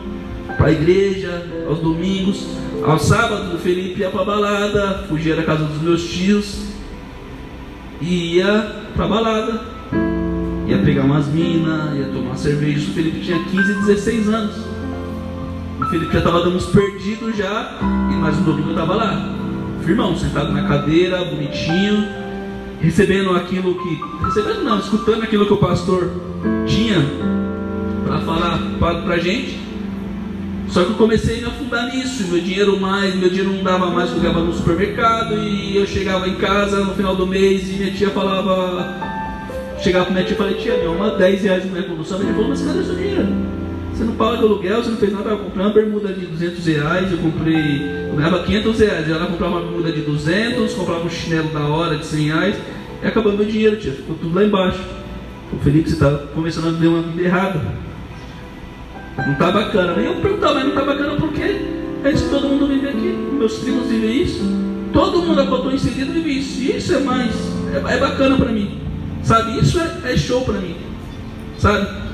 [0.57, 2.47] para a igreja, aos domingos,
[2.85, 6.65] aos sábados o Felipe ia para balada, fugia da casa dos meus tios,
[8.01, 9.61] e ia para balada,
[10.67, 12.91] ia pegar umas minas, ia tomar cerveja.
[12.91, 14.57] O Felipe tinha 15, 16 anos.
[15.81, 17.79] O Felipe já estava dando uns perdidos já,
[18.11, 19.35] e mais um domingo eu estava lá,
[19.85, 22.07] firmão, sentado na cadeira, bonitinho,
[22.81, 24.25] recebendo aquilo que.
[24.25, 26.11] Recebendo não, escutando aquilo que o pastor
[26.67, 27.01] tinha
[28.07, 29.64] para falar para a gente.
[30.75, 33.93] Só que eu comecei a me afundar nisso, meu dinheiro mais, meu dinheiro não dava
[33.93, 37.75] mais eu ganhava no supermercado e eu chegava em casa no final do mês e
[37.75, 38.93] minha tia falava,
[39.81, 42.49] chegava para minha tia e falei, tia, uma 10 reais na condução, minha tia falou,
[42.49, 43.29] mas cadê seu dinheiro?
[43.93, 47.13] Você não paga aluguel, você não fez nada, eu comprei uma bermuda de 200 reais,
[47.13, 51.51] eu comprei, eu ganhava 500 reais, ela comprava uma bermuda de 200, comprava um chinelo
[51.51, 52.57] da hora de 100 reais,
[53.01, 54.81] e acabou meu dinheiro, tia, ficou tudo lá embaixo.
[55.53, 57.94] O Felipe, você está começando a ver uma vida errada.
[59.17, 59.95] Não está bacana.
[59.95, 61.43] Nem eu perguntava, mas não está bacana porque
[62.05, 63.17] é isso que todo mundo vive aqui.
[63.39, 64.41] Meus primos vivem isso.
[64.93, 66.61] Todo mundo a qual estou inserido vive isso.
[66.61, 67.35] E isso é mais,
[67.73, 68.81] é, é bacana para mim.
[69.23, 69.59] Sabe?
[69.59, 70.77] Isso é, é show para mim.
[71.59, 72.05] Sabe?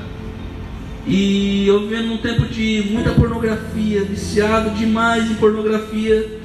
[1.05, 6.39] E eu vivendo num tempo de muita pornografia, viciado demais em pornografia.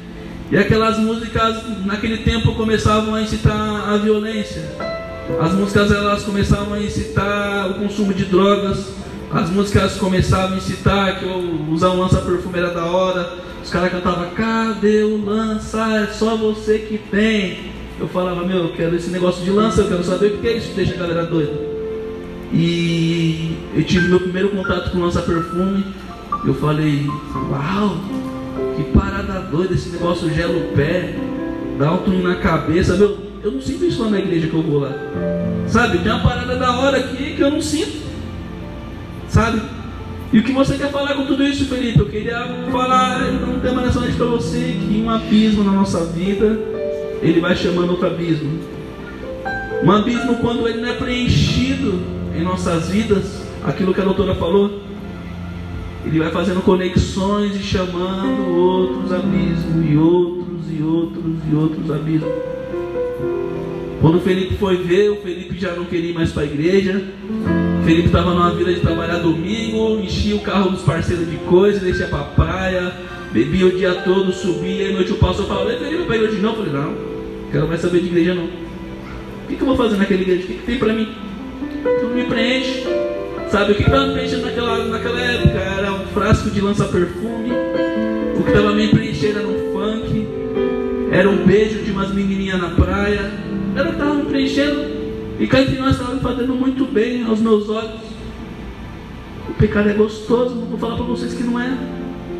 [0.50, 4.62] E aquelas músicas naquele tempo começavam a incitar a violência.
[5.40, 8.94] As músicas elas começavam a incitar o consumo de drogas.
[9.32, 11.26] As músicas começavam a incitar que
[11.70, 13.34] usar um lança-perfume era da hora.
[13.62, 15.80] Os caras cantavam, cadê o lança?
[15.96, 17.72] É só você que tem.
[17.98, 20.56] Eu falava, meu, eu quero esse negócio de lança, eu quero saber o que é
[20.56, 21.52] isso que deixa a galera doida.
[22.52, 25.84] E eu tive meu primeiro contato com lança-perfume.
[26.44, 27.06] Eu falei,
[27.50, 27.96] uau,
[28.76, 31.16] que parada doida, esse negócio gela o pé,
[31.78, 32.94] dá um turno na cabeça.
[32.96, 34.92] Meu, eu não sinto isso lá na igreja que eu vou lá.
[35.66, 38.06] Sabe, tem uma parada da hora aqui que eu não sinto.
[39.36, 39.60] Sabe?
[40.32, 41.98] E o que você quer falar com tudo isso, Felipe?
[41.98, 46.58] Eu queria falar um tema nessa noite para você que um abismo na nossa vida,
[47.20, 48.58] ele vai chamando outro abismo.
[49.84, 52.00] Um abismo quando ele não é preenchido
[52.34, 54.80] em nossas vidas, aquilo que a doutora falou,
[56.06, 62.32] ele vai fazendo conexões e chamando outros abismos, e outros, e outros, e outros abismos.
[64.00, 67.04] Quando o Felipe foi ver, o Felipe já não queria ir mais para a igreja.
[67.86, 72.08] Felipe estava numa vida de trabalhar domingo, enchia o carro dos parceiros de coisa, descia
[72.08, 72.92] para a praia,
[73.30, 76.42] bebia o dia todo, subia, e à noite o pastor falava, Felipe, para a igreja
[76.42, 76.50] não?
[76.50, 76.94] Eu falei, não,
[77.52, 78.46] Quero mais saber de igreja não.
[78.46, 78.48] O
[79.48, 80.42] que, que eu vou fazer naquela igreja?
[80.42, 81.08] O que, que tem para mim?
[82.00, 82.82] Tudo me preenche.
[83.50, 87.52] Sabe, o que estava me preenchendo naquela, naquela época era um frasco de lança-perfume.
[88.36, 90.28] O que estava me preenchendo era um funk.
[91.12, 93.30] Era um beijo de umas menininhas na praia.
[93.76, 94.95] Era o que estava me preenchendo.
[95.38, 98.00] E cá entre nós estava fazendo muito bem aos meus olhos.
[99.48, 101.76] O pecado é gostoso, vou falar para vocês que não é.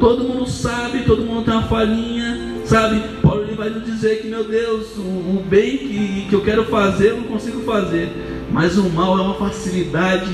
[0.00, 3.02] Todo mundo sabe, todo mundo tem uma falinha, sabe?
[3.22, 6.64] Paulo ele vai nos dizer que, meu Deus, o, o bem que, que eu quero
[6.64, 8.11] fazer eu não consigo fazer,
[8.50, 10.30] mas o mal é uma facilidade,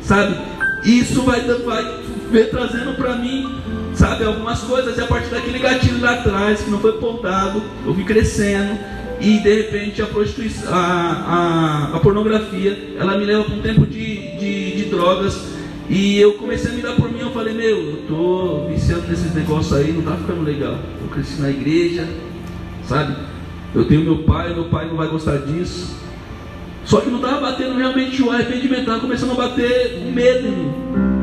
[0.00, 0.36] sabe?
[0.84, 3.54] Isso vai, vai ver trazendo para mim,
[3.94, 7.94] sabe, algumas coisas, e a partir daquele gatilho lá atrás que não foi pontado, eu
[7.94, 8.78] fui crescendo,
[9.22, 13.86] e de repente a prostituição, a, a, a pornografia, ela me leva para um tempo
[13.86, 15.52] de, de, de drogas
[15.88, 19.32] e eu comecei a me dar por mim, eu falei, meu, eu tô viciando nesses
[19.32, 20.76] negócios aí, não tá ficando legal.
[21.00, 22.08] Eu cresci na igreja,
[22.84, 23.14] sabe?
[23.72, 25.96] Eu tenho meu pai, meu pai não vai gostar disso.
[26.84, 30.48] Só que não estava batendo realmente o arrependimento, estava começando a bater o medo.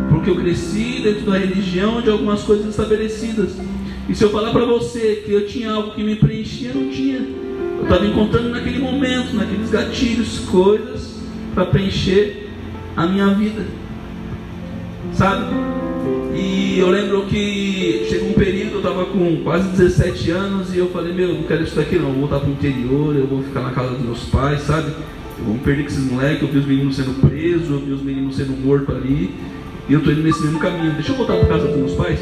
[0.10, 3.58] Porque eu cresci dentro da religião de algumas coisas estabelecidas.
[4.08, 7.49] E se eu falar para você que eu tinha algo que me preenchia, não tinha.
[7.80, 11.20] Eu estava encontrando naquele momento, naqueles gatilhos, coisas
[11.54, 12.50] para preencher
[12.96, 13.66] a minha vida
[15.14, 15.54] sabe?
[16.34, 20.90] E eu lembro que chegou um período, eu estava com quase 17 anos, e eu
[20.90, 23.62] falei, meu, não quero isso daqui não, vou voltar para o interior, eu vou ficar
[23.62, 24.92] na casa dos meus pais, sabe?
[25.38, 27.92] Eu vou me perder com esses moleques, eu vi os meninos sendo presos, eu vi
[27.92, 29.32] os meninos sendo mortos ali,
[29.90, 32.20] e eu estou indo nesse mesmo caminho, deixa eu voltar para casa dos meus pais.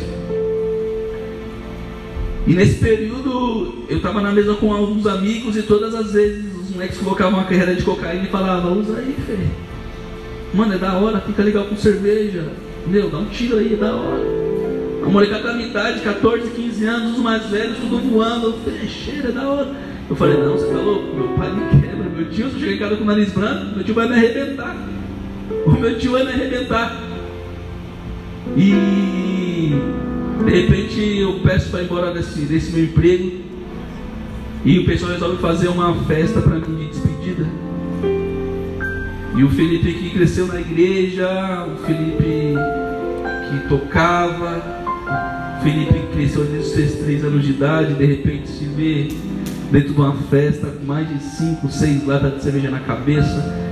[2.47, 6.69] E nesse período eu estava na mesa com alguns amigos e todas as vezes os
[6.69, 9.35] moleques colocavam uma carreira de cocaína e falavam, usa aí, Fê.
[10.53, 12.47] Mano, é da hora, fica legal com cerveja.
[12.87, 14.23] Meu, dá um tiro aí, é da hora.
[15.05, 18.55] A molecada da idade, 14, 15 anos, os mais velhos, tudo voando.
[18.87, 19.75] Cheira, é da hora.
[20.09, 21.15] Eu falei, não, você tá louco?
[21.15, 22.09] Meu pai me quebra.
[22.15, 24.15] Meu tio, se eu chegar em casa com o nariz branco, meu tio vai me
[24.15, 24.87] arrebentar.
[25.65, 26.97] O meu tio vai me arrebentar.
[28.55, 29.26] E
[30.47, 33.31] de repente eu peço para ir embora desse, desse meu emprego.
[34.63, 37.45] E o pessoal resolve fazer uma festa para mim de despedida.
[39.35, 41.27] E o Felipe que cresceu na igreja,
[41.67, 42.55] o Felipe
[43.49, 44.61] que tocava,
[45.59, 49.09] o Felipe que cresceu desde os seus três anos de idade, de repente se vê
[49.69, 53.67] dentro de uma festa com mais de cinco, seis latas de cerveja na cabeça.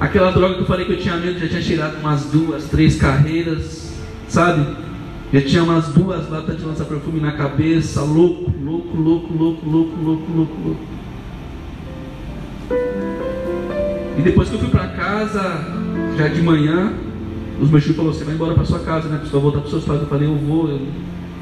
[0.00, 2.96] Aquela droga que eu falei que eu tinha medo, já tinha tirado umas duas, três
[2.96, 3.92] carreiras,
[4.28, 4.87] sabe?
[5.32, 9.96] Já tinha umas duas latas de lança perfume na cabeça, louco, louco, louco, louco, louco,
[10.02, 10.80] louco, louco, louco.
[14.18, 15.66] E depois que eu fui para casa,
[16.16, 16.94] já de manhã,
[17.60, 19.20] os meus filhos falaram, você vai embora para sua casa, né?
[19.22, 20.00] Você vai voltar para seus pais.
[20.00, 20.88] Eu falei, eu vou, eu não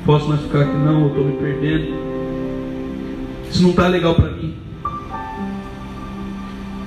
[0.04, 1.94] posso mais ficar aqui não, eu estou me perdendo.
[3.48, 4.54] Isso não está legal para mim.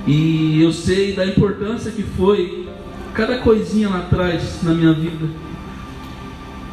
[0.06, 2.68] E eu sei da importância que foi
[3.14, 5.49] cada coisinha lá atrás na minha vida.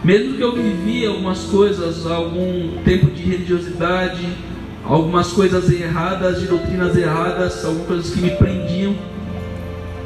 [0.07, 4.25] Mesmo que eu vivia algumas coisas, algum tempo de religiosidade,
[4.85, 8.95] algumas coisas erradas, de doutrinas erradas, algumas coisas que me prendiam,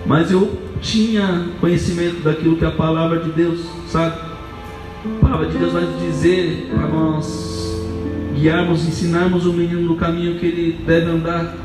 [0.03, 3.59] mas eu tinha conhecimento daquilo que é a palavra de Deus,
[3.89, 4.19] sabe?
[5.05, 7.79] A palavra de Deus vai dizer para nós
[8.33, 11.55] guiarmos, ensinarmos o menino no caminho que ele deve andar.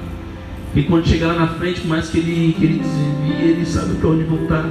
[0.75, 3.95] E quando chegar lá na frente, por mais que ele, que ele desvie, ele sabe
[3.95, 4.69] para onde voltar,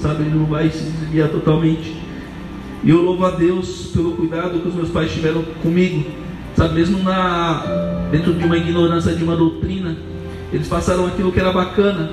[0.00, 0.24] sabe?
[0.24, 2.04] Ele não vai se desviar totalmente.
[2.86, 6.06] E eu louvo a Deus pelo cuidado que os meus pais tiveram comigo
[6.56, 7.62] Sabe, mesmo na,
[8.10, 9.94] dentro de uma ignorância de uma doutrina,
[10.50, 12.08] eles passaram aquilo que era bacana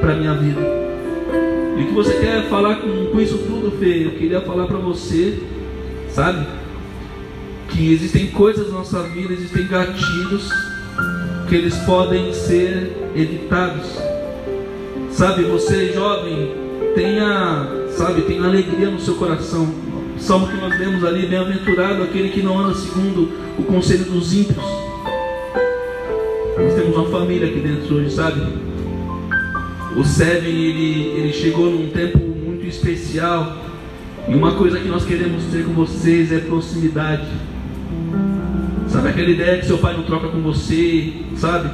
[0.00, 0.60] para minha vida.
[1.78, 4.06] E o que você quer falar com, com isso tudo, Fê?
[4.06, 5.40] Eu queria falar para você,
[6.10, 6.44] sabe?
[7.68, 10.50] Que existem coisas na nossa vida, existem gatilhos
[11.48, 13.86] que eles podem ser evitados.
[15.12, 16.52] Sabe, você jovem,
[16.96, 19.85] tenha, sabe, tenha alegria no seu coração
[20.18, 24.64] salmo que nós lemos ali, bem-aventurado aquele que não anda segundo o conselho dos ímpios.
[26.58, 28.40] Nós temos uma família aqui dentro hoje, sabe?
[29.96, 33.56] O Seven, ele, ele chegou num tempo muito especial.
[34.28, 37.26] E uma coisa que nós queremos ter com vocês é proximidade.
[38.88, 41.70] Sabe aquela ideia que seu pai não troca com você, sabe?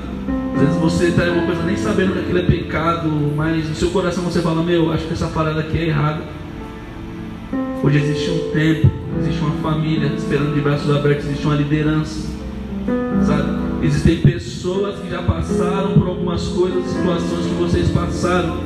[0.55, 3.91] Às vezes você está uma coisa nem sabendo que aquilo é pecado, mas no seu
[3.91, 6.23] coração você fala, meu, acho que essa parada aqui é errada.
[7.85, 12.29] Hoje existe um tempo, existe uma família esperando de braços abertos, existe uma liderança,
[13.27, 13.85] sabe?
[13.85, 18.59] Existem pessoas que já passaram por algumas coisas, situações que vocês passaram,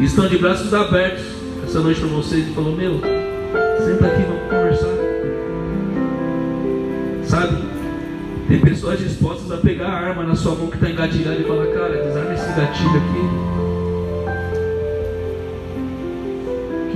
[0.00, 1.24] e estão de braços abertos
[1.64, 3.00] essa noite para vocês e falou: Meu,
[3.84, 4.94] senta aqui, vamos conversar,
[7.22, 7.64] sabe?
[8.48, 11.66] Tem pessoas dispostas a pegar a arma na sua mão que está engatilhada e falar,
[11.66, 13.55] cara, desarma esse gatilho aqui.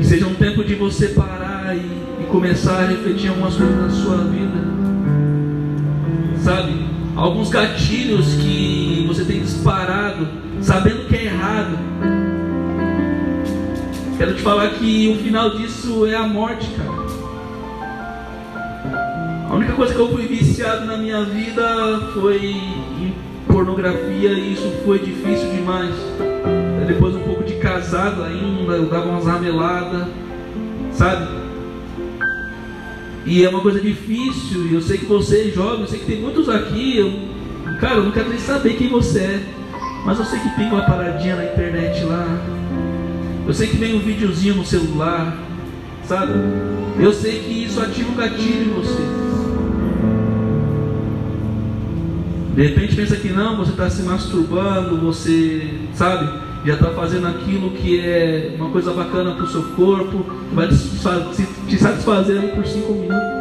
[0.01, 1.81] Que seja um tempo de você parar e,
[2.23, 4.59] e começar a refletir algumas coisas na sua vida.
[6.43, 6.73] Sabe?
[7.15, 10.27] Alguns gatilhos que você tem disparado,
[10.63, 11.79] sabendo que é errado.
[14.17, 16.91] Quero te falar que o final disso é a morte, cara.
[19.51, 23.15] A única coisa que eu fui viciado na minha vida foi em
[23.47, 25.95] pornografia e isso foi difícil demais.
[26.91, 30.09] Depois um pouco de casado ainda, eu dava umas rameladas,
[30.93, 31.29] sabe?
[33.25, 36.07] E é uma coisa difícil, e eu sei que você é jovem, eu sei que
[36.07, 39.41] tem muitos aqui, eu, cara, eu não quero nem saber quem você é,
[40.05, 42.27] mas eu sei que tem uma paradinha na internet lá,
[43.47, 45.39] eu sei que vem um videozinho no celular,
[46.09, 46.33] sabe?
[46.99, 49.03] Eu sei que isso ativa um gatilho em você.
[52.57, 57.71] De repente pensa que não, você está se masturbando, você, sabe, já está fazendo aquilo
[57.71, 63.41] que é uma coisa bacana para o seu corpo, vai te satisfazer por cinco minutos.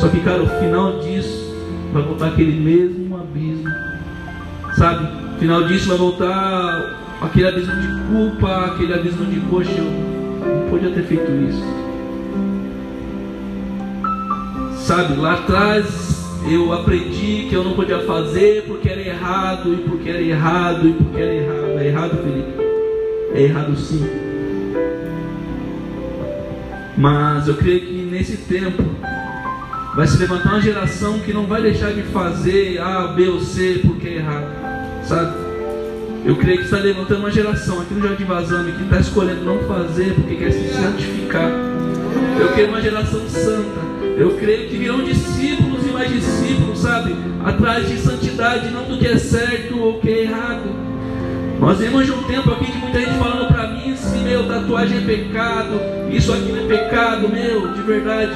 [0.00, 1.54] Só que, cara, o final disso
[1.92, 3.70] vai voltar aquele mesmo abismo,
[4.76, 5.08] sabe?
[5.36, 10.70] O final disso vai voltar aquele abismo de culpa, aquele abismo de, poxa, eu não
[10.70, 11.62] podia ter feito isso.
[14.76, 20.08] Sabe, lá atrás eu aprendi que eu não podia fazer porque era errado, e porque
[20.08, 21.78] era errado, e porque era errado.
[21.78, 22.52] É errado, Felipe?
[23.34, 24.06] É errado sim.
[26.96, 28.82] Mas eu creio que nesse tempo
[29.94, 33.80] vai se levantar uma geração que não vai deixar de fazer A, B ou C
[33.84, 34.46] porque é errado.
[35.04, 35.48] Sabe?
[36.24, 39.58] Eu creio que está levantando uma geração aqui no Jardim Vazame que está escolhendo não
[39.60, 41.50] fazer porque quer se santificar.
[42.40, 43.88] Eu creio uma geração santa.
[44.16, 45.57] Eu creio que virão discípulos
[46.08, 47.14] discípulos, sabe?
[47.44, 50.88] Atrás de santidade, não do que é certo ou que é errado.
[51.60, 54.98] Nós vemos de um tempo aqui de muita gente falando para mim se meu tatuagem
[54.98, 55.80] é pecado,
[56.10, 58.32] isso aqui não é pecado, meu, de verdade.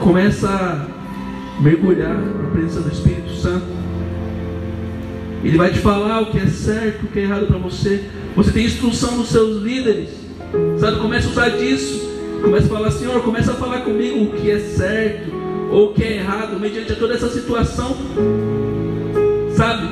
[0.00, 3.66] Começa a mergulhar na presença do Espírito Santo.
[5.44, 8.04] Ele vai te falar o que é certo, o que é errado para você.
[8.34, 10.10] Você tem instrução dos seus líderes.
[10.78, 12.04] Sabe, começa a usar disso.
[12.42, 15.35] Começa a falar, Senhor, começa a falar comigo o que é certo
[15.70, 17.96] ou o que é errado, mediante toda essa situação.
[19.54, 19.86] Sabe?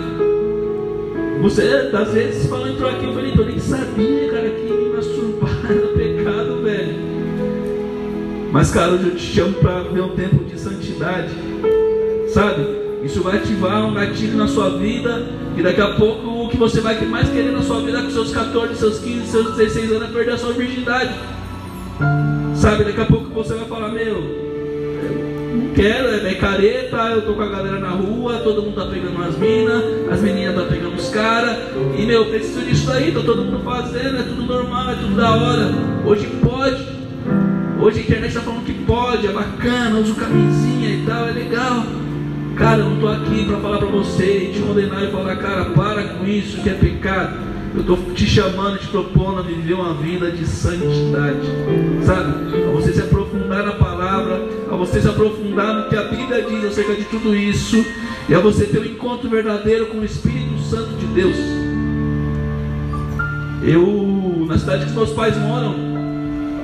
[1.43, 5.61] Você, às vezes, falando entrou aqui, eu falei, eu nem sabia, cara, que me masturbar
[5.71, 6.95] era pecado, velho.
[8.51, 11.35] Mas, cara, hoje eu te chamo para ver um tempo de santidade.
[12.29, 12.67] Sabe?
[13.03, 15.27] Isso vai ativar um gatilho na sua vida.
[15.57, 18.33] E daqui a pouco o que você vai mais querer na sua vida com seus
[18.33, 21.15] 14, seus 15, seus 16 anos é perder a sua virgindade.
[22.55, 24.44] Sabe, daqui a pouco você vai falar, meu,
[25.75, 29.23] quero, é, é careta, eu tô com a galera na rua, todo mundo tá pegando
[29.23, 31.59] as minas, as meninas tá pegando os caras,
[31.99, 35.35] e meu, preciso disso aí, tá todo mundo fazendo, é tudo normal, é tudo da
[35.35, 35.71] hora.
[36.07, 36.95] Hoje pode.
[37.81, 41.85] Hoje a internet está falando que pode, é bacana, usa camisinha e tal, é legal.
[42.55, 45.65] Cara, eu não estou aqui para falar para você e te condenar e falar, cara,
[45.67, 47.37] para com isso que é pecado.
[47.75, 51.41] Eu estou te chamando, te propondo a viver uma vida de santidade,
[52.05, 52.55] sabe?
[52.69, 56.65] A você se aprofundar na palavra, a você se aprofundar no que a Bíblia diz
[56.65, 57.85] acerca de tudo isso,
[58.29, 61.37] e a você ter um encontro verdadeiro com o Espírito Santo de Deus.
[63.65, 65.75] Eu, na cidade que meus pais moram,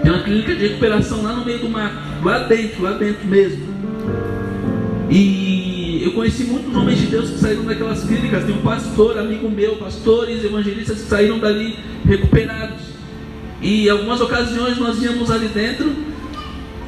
[0.02, 3.66] tem uma clínica de recuperação lá no meio do mato, lá dentro, lá dentro mesmo.
[5.10, 5.69] E
[6.04, 8.44] eu conheci muitos homens de Deus que saíram daquelas clínicas.
[8.44, 12.80] Tem um pastor, amigo meu, pastores, evangelistas que saíram dali recuperados.
[13.60, 15.94] E algumas ocasiões nós íamos ali dentro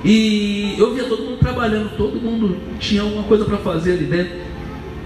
[0.04, 4.32] e eu via todo mundo trabalhando, todo mundo tinha alguma coisa para fazer ali dentro.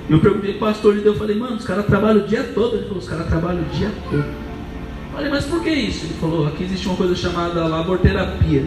[0.09, 2.45] Eu perguntei para o pastor de Deus, eu falei, mano, os caras trabalham o dia
[2.55, 2.77] todo.
[2.77, 4.25] Ele falou, os caras trabalham o dia todo.
[4.25, 6.07] Eu falei, mas por que isso?
[6.07, 8.65] Ele falou, aqui existe uma coisa chamada laborterapia.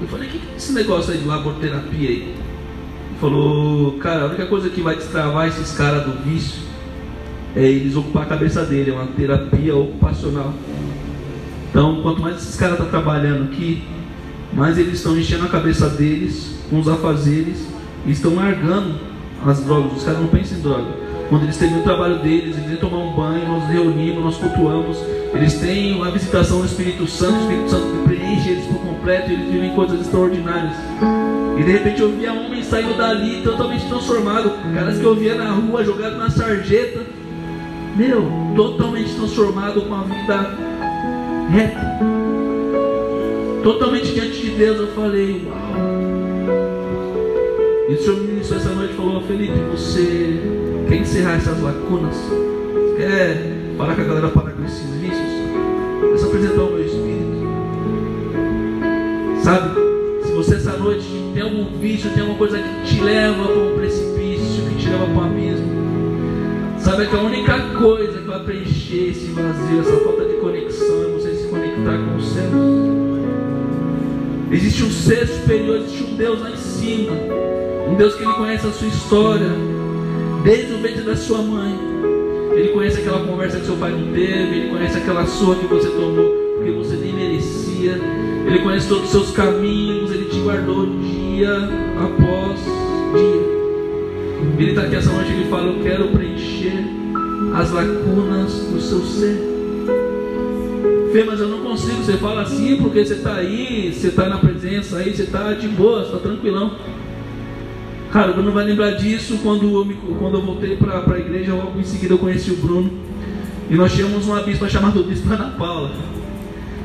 [0.00, 2.34] Eu falei, o que é esse negócio aí de laborterapia aí?
[3.22, 6.60] Falou, cara, a única coisa que vai destravar esses caras do vício
[7.54, 10.52] é eles ocupar a cabeça dele, é uma terapia ocupacional.
[11.70, 13.84] Então, quanto mais esses caras estão tá trabalhando aqui,
[14.52, 17.64] mais eles estão enchendo a cabeça deles com os afazeres
[18.04, 18.96] e estão largando
[19.46, 19.98] as drogas.
[19.98, 20.90] Os caras não pensam em droga.
[21.28, 24.98] Quando eles terminam o trabalho deles, eles vêm tomar um banho, nós reunimos, nós cultuamos.
[25.32, 29.34] Eles têm a visitação do Espírito Santo, o Espírito Santo preenche eles por completo e
[29.34, 30.74] eles vivem coisas extraordinárias.
[31.62, 34.52] E de repente eu via homens saindo dali totalmente transformados.
[34.74, 37.02] Caras que eu via na rua, jogado na sarjeta.
[37.96, 40.58] Meu, totalmente transformado com a vida
[41.52, 41.98] reta.
[43.62, 44.76] Totalmente diante de Deus.
[44.76, 45.56] Eu falei, uau.
[47.88, 50.40] E o Senhor me ministrou essa noite e falou, Felipe, você
[50.88, 52.16] quer encerrar essas lacunas?
[52.96, 55.30] Quer falar com a galera parar com esses vícios?
[56.12, 57.46] É só apresentar o meu espírito.
[59.44, 59.80] Sabe?
[60.24, 63.74] Se você essa noite tem algum vício, tem alguma coisa que te leva para um
[63.74, 65.66] precipício, que te leva para um abismo,
[66.78, 71.08] sabe que a única coisa que vai preencher esse vazio, essa falta de conexão, é
[71.08, 72.50] você se conectar com o céu.
[74.52, 77.12] Existe um ser superior, existe um Deus lá em cima.
[77.88, 79.48] Um Deus que Ele conhece a sua história.
[80.44, 81.74] Desde o ventre da sua mãe.
[82.54, 84.58] Ele conhece aquela conversa que seu pai não teve.
[84.58, 87.98] Ele conhece aquela sua que você tomou porque você nem merecia.
[88.46, 90.12] Ele conhece todos os seus caminhos.
[90.12, 90.86] Ele te guardou
[91.32, 92.60] dia após
[93.14, 93.52] dia.
[94.58, 96.84] Ele está aqui essa noite ele fala: Eu quero preencher
[97.54, 99.50] as lacunas do seu ser.
[101.12, 102.02] Fê, mas eu não consigo.
[102.02, 105.68] Você fala assim porque você está aí, você está na presença aí, você está de
[105.68, 106.76] boa, está tranquilão.
[108.12, 111.54] Cara, o Bruno vai lembrar disso quando eu, me, quando eu voltei para a igreja,
[111.54, 112.90] logo em seguida eu conheci o Bruno.
[113.70, 115.92] E nós tínhamos uma bispa chamada Bispa Ana Paula.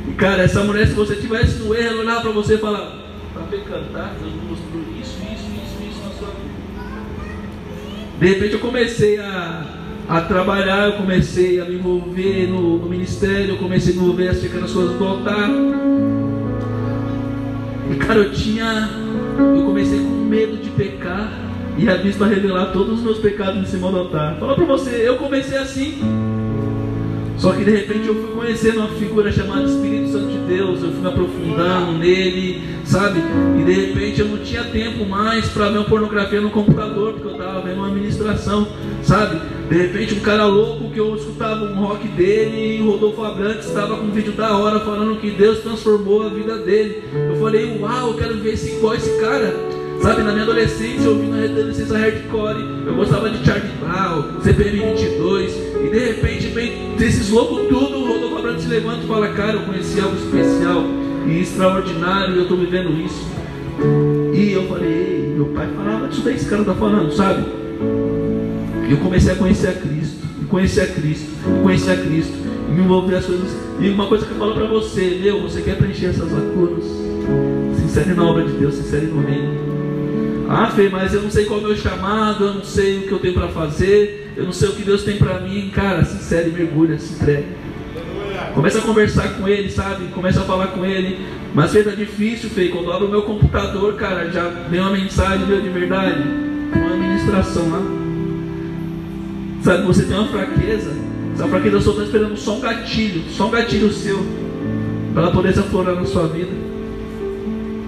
[0.08, 3.07] E cara, essa mulher, se você tivesse no erro, ela olhava para você e falava,
[3.44, 4.14] pecando, tá?
[4.20, 6.58] Deus mostrou isso, isso, isso, isso na sua vida.
[8.20, 9.66] De repente eu comecei a,
[10.10, 14.30] a trabalhar, eu comecei a me envolver no, no ministério, eu comecei a me envolver
[14.30, 15.50] as pequenas coisas do altar.
[17.92, 18.90] E cara, eu tinha.
[19.38, 21.32] Eu comecei com medo de pecar.
[21.78, 24.36] E a bispa revelar todos os meus pecados em cima do altar.
[24.40, 26.00] Fala pra você, eu comecei assim.
[27.38, 30.92] Só que de repente eu fui conhecendo uma figura chamada Espírito Santo de Deus, eu
[30.92, 33.20] fui me aprofundando nele, sabe?
[33.60, 37.28] E de repente eu não tinha tempo mais para ver uma pornografia no computador, porque
[37.28, 38.68] eu estava vendo uma ministração,
[39.04, 39.40] sabe?
[39.70, 44.06] De repente um cara louco que eu escutava um rock dele Rodolfo Abrantes estava com
[44.06, 47.04] um vídeo da hora falando que Deus transformou a vida dele.
[47.14, 49.67] Eu falei, uau, eu quero ver esse, é esse cara.
[50.02, 54.80] Sabe, na minha adolescência, eu ouvi na adolescência hardcore, eu gostava de Charlie Brown, CPM
[54.94, 59.28] 22, e de repente vem desses loucos tudo, o Rodolfo Abrantes se levanta e fala,
[59.30, 60.84] cara, eu conheci algo especial
[61.26, 63.28] e extraordinário, e eu estou vivendo isso.
[64.34, 67.44] E eu falei, meu pai falava disso daí, esse cara está falando, sabe?
[68.88, 72.34] E eu comecei a conhecer a Cristo, e conhecer a Cristo, e conhecer a Cristo,
[72.70, 73.58] e me envolver as coisas.
[73.80, 76.86] E uma coisa que eu falo para você, meu, você quer preencher essas lacunas?
[77.80, 79.77] Sincere na obra de Deus, sincere no reino.
[80.50, 83.02] Ah, Fê, mas eu não sei qual é o meu chamado, eu não sei o
[83.02, 85.70] que eu tenho para fazer, eu não sei o que Deus tem para mim.
[85.74, 87.46] Cara, sincero, mergulha, se entrega.
[88.54, 90.06] Começa a conversar com ele, sabe?
[90.08, 91.20] Começa a falar com ele.
[91.54, 92.70] Mas Fê, tá difícil, Fê.
[92.70, 96.24] Quando eu abro o meu computador, cara, já vem uma mensagem, de verdade.
[96.74, 97.82] Uma administração lá.
[99.64, 100.92] Sabe, você tem uma fraqueza.
[101.34, 104.26] Essa fraqueza só está esperando só um gatilho, só um gatilho seu,
[105.14, 106.52] para ela poder se aflorar na sua vida.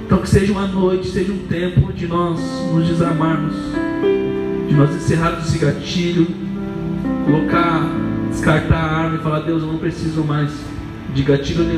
[0.10, 2.40] Então que seja uma noite, seja um tempo de nós
[2.74, 3.54] nos desarmarmos,
[4.68, 6.26] de nós encerrarmos esse gatilho,
[7.26, 7.88] colocar,
[8.32, 10.52] descartar a arma e falar, Deus, eu não preciso mais
[11.14, 11.78] de gatilho nenhum.